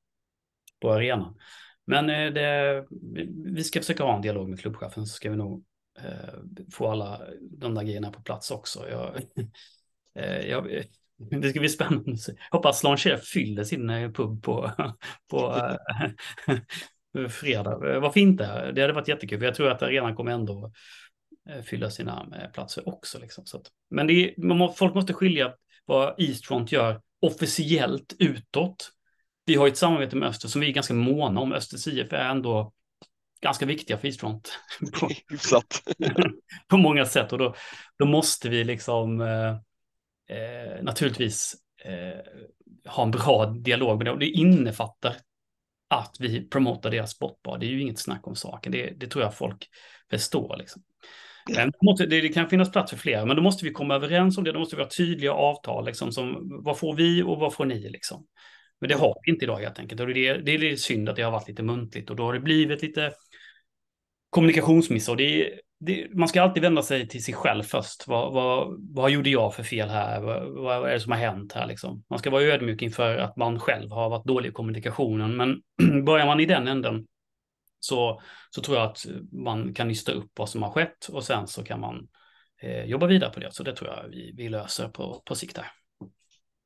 [0.82, 1.38] på arenan.
[1.86, 2.86] Men eh, det,
[3.45, 5.65] vi ska försöka ha en dialog med klubbchefen så ska vi nog
[5.99, 8.89] eh, få alla de där grejerna på plats också.
[8.89, 9.21] Jag,
[10.15, 10.83] eh, jag,
[11.41, 12.17] det ska bli spännande.
[12.51, 14.71] Hoppas Lancher fyller sin eh, pub på,
[15.29, 15.55] på
[16.47, 17.99] eh, fredag.
[17.99, 18.71] Varför inte?
[18.71, 19.43] Det hade varit jättekul.
[19.43, 20.71] Jag tror att arenan kommer ändå
[21.63, 23.19] fylla sina platser också.
[23.19, 23.45] Liksom.
[23.45, 25.53] Så att, men det är, må, folk måste skilja
[25.85, 28.91] vad Eastfront gör officiellt utåt
[29.49, 31.53] vi har ett samarbete med Öster som vi är ganska måna om.
[31.53, 32.73] Östers IF är ändå
[33.41, 34.59] ganska viktiga för Eastfront.
[34.99, 35.09] på,
[36.67, 37.55] på många sätt och då,
[37.99, 39.57] då måste vi liksom eh,
[40.29, 45.15] eh, naturligtvis eh, ha en bra dialog med det och det innefattar
[45.89, 47.57] att vi promotar deras sportbar.
[47.57, 48.71] Det är ju inget snack om saken.
[48.71, 49.69] Det, det tror jag folk
[50.09, 50.57] förstår.
[50.57, 50.81] Liksom.
[52.09, 54.51] Det, kan finnas plats för fler, men då måste vi komma överens om det.
[54.51, 57.89] Då måste vi ha tydliga avtal, liksom, som vad får vi och vad får ni?
[57.89, 58.25] Liksom.
[58.79, 60.01] Men det har vi inte idag helt enkelt.
[60.01, 62.33] Och det, är, det är synd att det har varit lite muntligt och då har
[62.33, 63.13] det blivit lite
[64.29, 65.09] kommunikationsmiss.
[65.09, 68.07] Och det, det, man ska alltid vända sig till sig själv först.
[68.07, 70.21] Vad, vad, vad gjorde jag för fel här?
[70.21, 71.67] Vad, vad är det som har hänt här?
[71.67, 72.03] Liksom?
[72.09, 75.37] Man ska vara ödmjuk inför att man själv har varit dålig i kommunikationen.
[75.37, 75.61] Men
[76.05, 77.07] börjar man i den änden
[77.79, 81.47] så, så tror jag att man kan nysta upp vad som har skett och sen
[81.47, 82.07] så kan man
[82.61, 83.53] eh, jobba vidare på det.
[83.53, 85.67] Så det tror jag vi, vi löser på, på sikt här.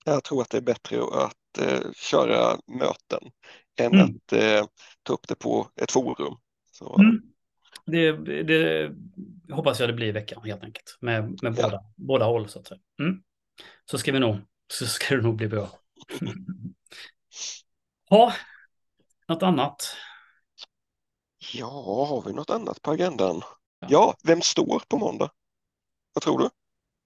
[0.06, 3.32] Jag tror att det är bättre att eh, köra möten
[3.80, 4.06] än mm.
[4.06, 4.66] att eh,
[5.04, 6.36] ta upp det på ett forum.
[6.72, 7.00] Så.
[7.00, 7.33] Mm.
[7.86, 8.12] Det,
[8.44, 8.92] det,
[9.52, 10.98] hoppas jag det blir i veckan helt enkelt.
[11.00, 11.94] Med, med båda, ja.
[11.96, 12.80] båda håll så att säga.
[13.00, 13.24] Mm.
[13.86, 14.38] Så ska vi nog,
[14.74, 15.70] så ska det nog bli bra.
[18.10, 18.34] ja,
[19.28, 19.96] något annat?
[21.54, 23.42] Ja, har vi något annat på agendan?
[23.80, 25.32] Ja, ja vem står på måndag?
[26.14, 26.50] Vad tror du?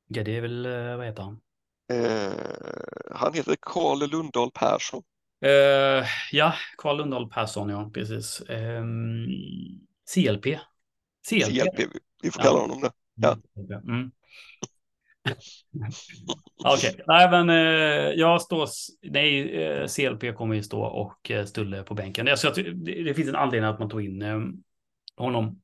[0.08, 1.40] Ja, det är väl, eh, vad heter han?
[1.94, 5.04] Eh, han heter Karl Lundahl Persson.
[5.42, 8.42] Eh, ja, Karl Lundahl Persson, ja, precis.
[8.42, 8.84] Eh,
[10.14, 10.46] CLP.
[11.30, 11.46] CLP.
[11.46, 11.90] CLP.
[12.24, 12.62] Vi får kalla ja.
[12.62, 12.92] honom det.
[13.16, 13.38] Ja.
[13.76, 14.12] Mm.
[16.66, 17.04] Okej, okay.
[17.08, 18.68] nej men eh, jag står,
[19.02, 22.28] nej eh, CLP kommer ju stå och eh, Stulle på bänken.
[22.28, 24.40] Alltså, det, det finns en anledning att man tog in eh,
[25.18, 25.62] honom.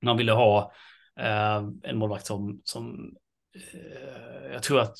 [0.00, 0.72] Man ville ha
[1.20, 3.14] eh, en målvakt som, som
[3.54, 4.96] eh, jag tror att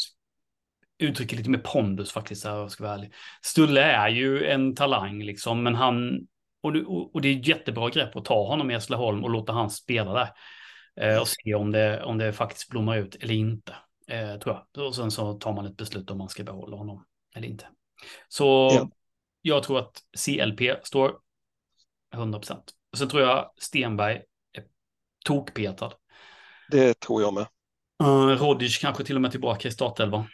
[0.98, 3.12] uttrycker lite mer pondus faktiskt, här, ska vara ärlig.
[3.42, 6.26] Stulle är ju en talang liksom, men han,
[6.64, 9.52] och det, och det är ett jättebra grepp att ta honom i Hässleholm och låta
[9.52, 10.28] han spela där.
[11.00, 13.74] Eh, och se om det, om det faktiskt blommar ut eller inte.
[14.08, 14.86] Eh, tror jag.
[14.86, 17.04] Och sen så tar man ett beslut om man ska behålla honom
[17.34, 17.66] eller inte.
[18.28, 18.90] Så ja.
[19.42, 21.18] jag tror att CLP står
[22.14, 22.72] 100 procent.
[22.96, 24.64] Sen tror jag Stenberg är
[25.24, 25.92] tokpetad.
[26.70, 27.46] Det tror jag med.
[28.02, 30.26] Uh, Rodic kanske till och med tillbaka i startelvan.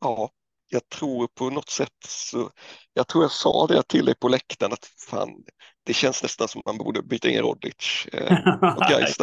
[0.00, 0.30] Ja,
[0.68, 2.50] jag tror på något sätt så,
[2.92, 5.28] jag tror jag sa det till dig på läktaren att fan,
[5.84, 8.32] det känns nästan som man borde byta in Rodic eh,
[8.76, 9.16] och Gais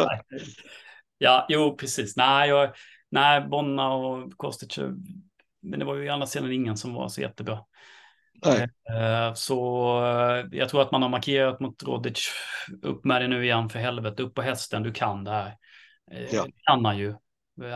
[1.18, 2.16] Ja, jo, precis.
[2.16, 2.70] Nej, jag,
[3.10, 4.78] nej Bonna och Kostic,
[5.62, 7.58] men det var ju i andra sidan ingen som var så jättebra.
[8.44, 12.28] Eh, så eh, jag tror att man har markerat mot Rodic.
[12.82, 15.56] Upp med det nu igen för helvete, upp på hästen, du kan det här.
[16.10, 16.44] Eh, ja.
[16.44, 17.14] Det kan han ju.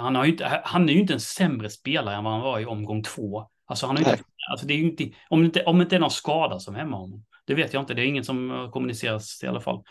[0.00, 2.66] Han, har inte, han är ju inte en sämre spelare än vad han var i
[2.66, 3.50] omgång två.
[3.70, 6.00] Alltså, han har inte, alltså det är inte, om, det inte, om det inte är
[6.00, 7.24] någon skada som hämmar honom.
[7.46, 9.82] Det vet jag inte, det är ingen som kommuniceras i alla fall.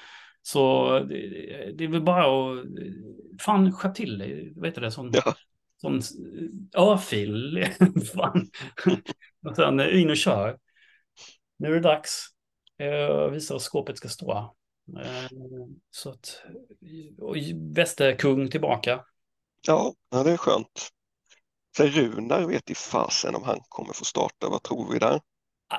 [0.42, 1.18] Så det,
[1.78, 2.66] det är väl bara att,
[3.42, 5.36] fan skärp till dig, vet du det, sån, ja.
[5.82, 6.02] sån
[6.78, 7.68] örfil.
[8.16, 8.48] fan.
[9.48, 10.58] och sen in och kör.
[11.58, 12.26] Nu är det dags.
[12.78, 14.56] Jag visar var skåpet ska stå.
[15.02, 15.30] Eh,
[15.92, 16.44] så att,
[17.18, 17.36] och
[17.76, 19.06] Västerkung tillbaka.
[19.68, 20.90] Ja, det är skönt.
[21.80, 24.50] Sen Runar vet i fasen om han kommer få starta.
[24.50, 25.20] Vad tror vi där?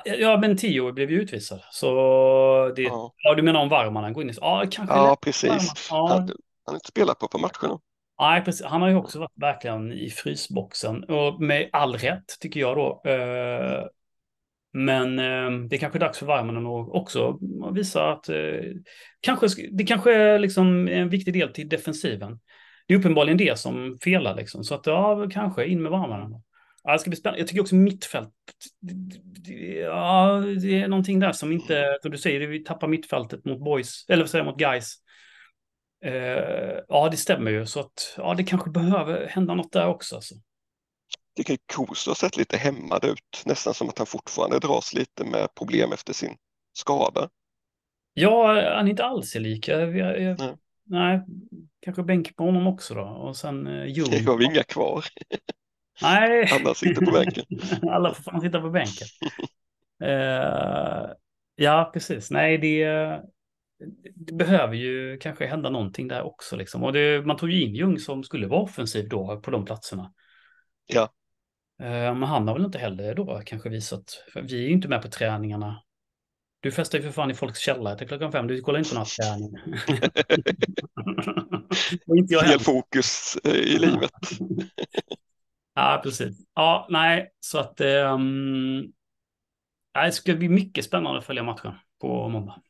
[0.05, 1.61] Ja, men Tio blev ju utvisad.
[1.70, 3.12] Så det, ja.
[3.16, 4.32] ja du menar om Varmanen går in i...
[4.40, 4.94] Ja, kanske.
[4.94, 5.88] Ja, precis.
[5.90, 6.09] Ja.
[6.09, 6.28] Han, han
[6.66, 7.80] har inte spelat på på matcherna.
[8.20, 8.66] Nej, precis.
[8.66, 11.05] Han har ju också varit verkligen i frysboxen.
[11.05, 13.03] Och med all rätt, tycker jag då.
[13.11, 13.84] Eh,
[14.72, 17.38] men eh, det är kanske är dags för Varmanen att också
[17.74, 18.61] visa att eh,
[19.20, 22.40] kanske, det kanske är liksom en viktig del till defensiven.
[22.91, 24.64] Det är uppenbarligen det som felar liksom.
[24.64, 26.43] Så att ja, kanske in med Varmanen.
[26.82, 27.41] Ja, det ska bli spännande.
[27.41, 28.34] Jag tycker också mittfält.
[29.76, 34.05] Ja, det är någonting där som inte, som du säger, vi tappar mittfältet mot boys,
[34.09, 34.95] eller vad säger mot guys.
[36.07, 36.12] Uh,
[36.88, 37.66] ja, det stämmer ju.
[37.66, 40.14] Så att ja, det kanske behöver hända något där också.
[40.14, 40.34] Alltså
[41.36, 45.55] tycker Koso har sett lite hämmad ut, nästan som att han fortfarande dras lite med
[45.55, 46.36] problem efter sin
[46.72, 47.28] skada.
[48.14, 49.80] Ja, han är inte alls lika.
[49.80, 50.59] Jag, jag.
[50.91, 51.22] Nej.
[51.80, 53.03] kanske bänk på honom också då.
[53.03, 54.11] Och sen eh, Ljung.
[54.11, 55.05] Det har inga kvar.
[56.03, 56.49] Nej.
[56.53, 57.45] Alla sitter på bänken.
[57.91, 59.07] Alla får fan sitta på bänken.
[60.05, 61.12] uh,
[61.57, 62.30] ja, precis.
[62.30, 62.84] Nej, det,
[64.14, 66.57] det, behöver ju kanske hända någonting där också.
[66.57, 66.84] Liksom.
[66.84, 70.12] Och det, man tog ju in Ljung som skulle vara offensiv då på de platserna.
[70.86, 71.03] Ja.
[71.80, 75.03] Eh, men han har väl inte heller då kanske visat, vi är ju inte med
[75.03, 75.82] på träningarna.
[76.62, 79.04] Du festar ju för fan i folks källare till klockan fem, du kollar inte på
[79.04, 79.62] träningar.
[82.18, 84.11] inte jag Fel fokus eh, i livet.
[85.74, 86.46] ja, precis.
[86.54, 88.92] Ja, nej, så att um,
[89.94, 92.62] det ska bli mycket spännande att följa matchen på måndag.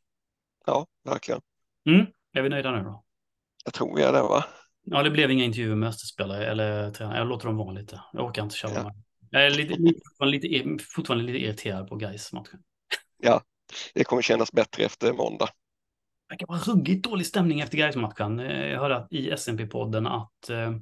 [0.66, 1.40] Ja, verkligen.
[1.88, 3.04] Mm, är vi nöjda nu då?
[3.64, 4.44] Jag tror vi är det, va?
[4.82, 7.18] Ja, det blev inga intervjuer med Österspelare eller tränare.
[7.18, 8.00] Jag låter dem vara lite.
[8.12, 8.94] Jag orkar inte köra ja.
[9.30, 12.62] Jag är lite, lite, lite, fortfarande lite irriterad på Gais matchen.
[13.22, 13.42] Ja,
[13.94, 15.46] det kommer kännas bättre efter måndag.
[15.46, 20.50] Det verkar vara ruggigt dålig stämning efter gais matchen eh, Jag hörde i SMP-podden att
[20.50, 20.74] eh,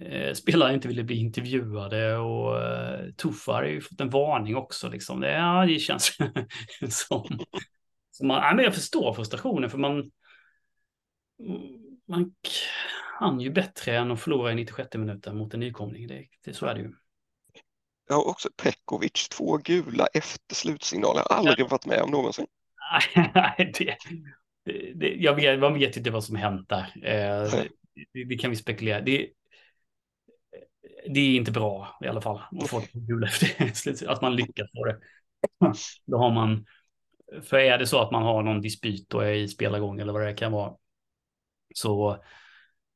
[0.00, 4.88] eh, spelare inte ville bli intervjuade och eh, Tuffar har ju fått en varning också.
[4.88, 5.20] Liksom.
[5.20, 6.16] Det, ja, det känns
[6.88, 7.38] som...
[8.10, 10.10] som man, ja, men jag förstår frustrationen för man...
[12.08, 12.34] Man
[13.18, 16.06] kan ju bättre än att förlora i 96 minuter mot en nykomling.
[16.06, 16.92] Det, det, så är det ju.
[18.08, 21.22] Jag har också Pekovic, två gula efter slutsignalen.
[21.28, 22.46] Jag har aldrig varit med om någonsin.
[23.34, 23.96] Nej, det,
[24.94, 26.92] det, jag vet, man vet inte vad som hänt där.
[27.02, 27.64] Eh,
[28.12, 29.00] det, det, kan vi spekulera.
[29.00, 29.28] Det,
[31.08, 34.84] det är inte bra i alla fall att få gula efter att man lyckas få
[34.84, 34.98] det.
[36.06, 36.66] Då har man,
[37.42, 40.22] för är det så att man har någon dispyt och är i spelargång eller vad
[40.22, 40.74] det kan vara,
[41.74, 42.22] så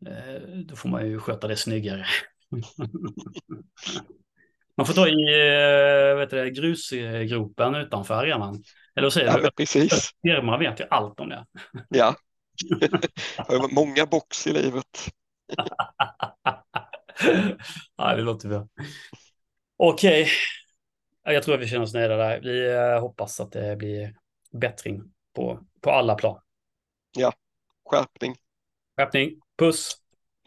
[0.06, 2.06] Eh, då får man ju sköta det snyggare.
[4.76, 8.64] man får ta i eh, vet du, grusgropen utanför arenan.
[8.96, 9.50] Eller vad säger ja, du?
[9.50, 10.10] Precis.
[10.22, 11.46] Firma vet ju allt om det.
[11.88, 12.16] Ja.
[13.70, 15.10] Många box i livet.
[17.96, 18.68] ja, det låter bra.
[19.76, 20.28] Okej.
[21.22, 22.40] Jag tror att vi känner oss nöjda där.
[22.40, 24.14] Vi eh, hoppas att det blir
[24.52, 25.02] bättring
[25.34, 26.40] på, på alla plan.
[27.16, 27.32] Ja,
[27.90, 28.36] skärpning.
[28.96, 29.30] Skärpning.
[29.58, 29.96] Puss!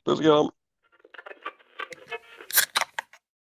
[0.05, 0.49] Puss och kram!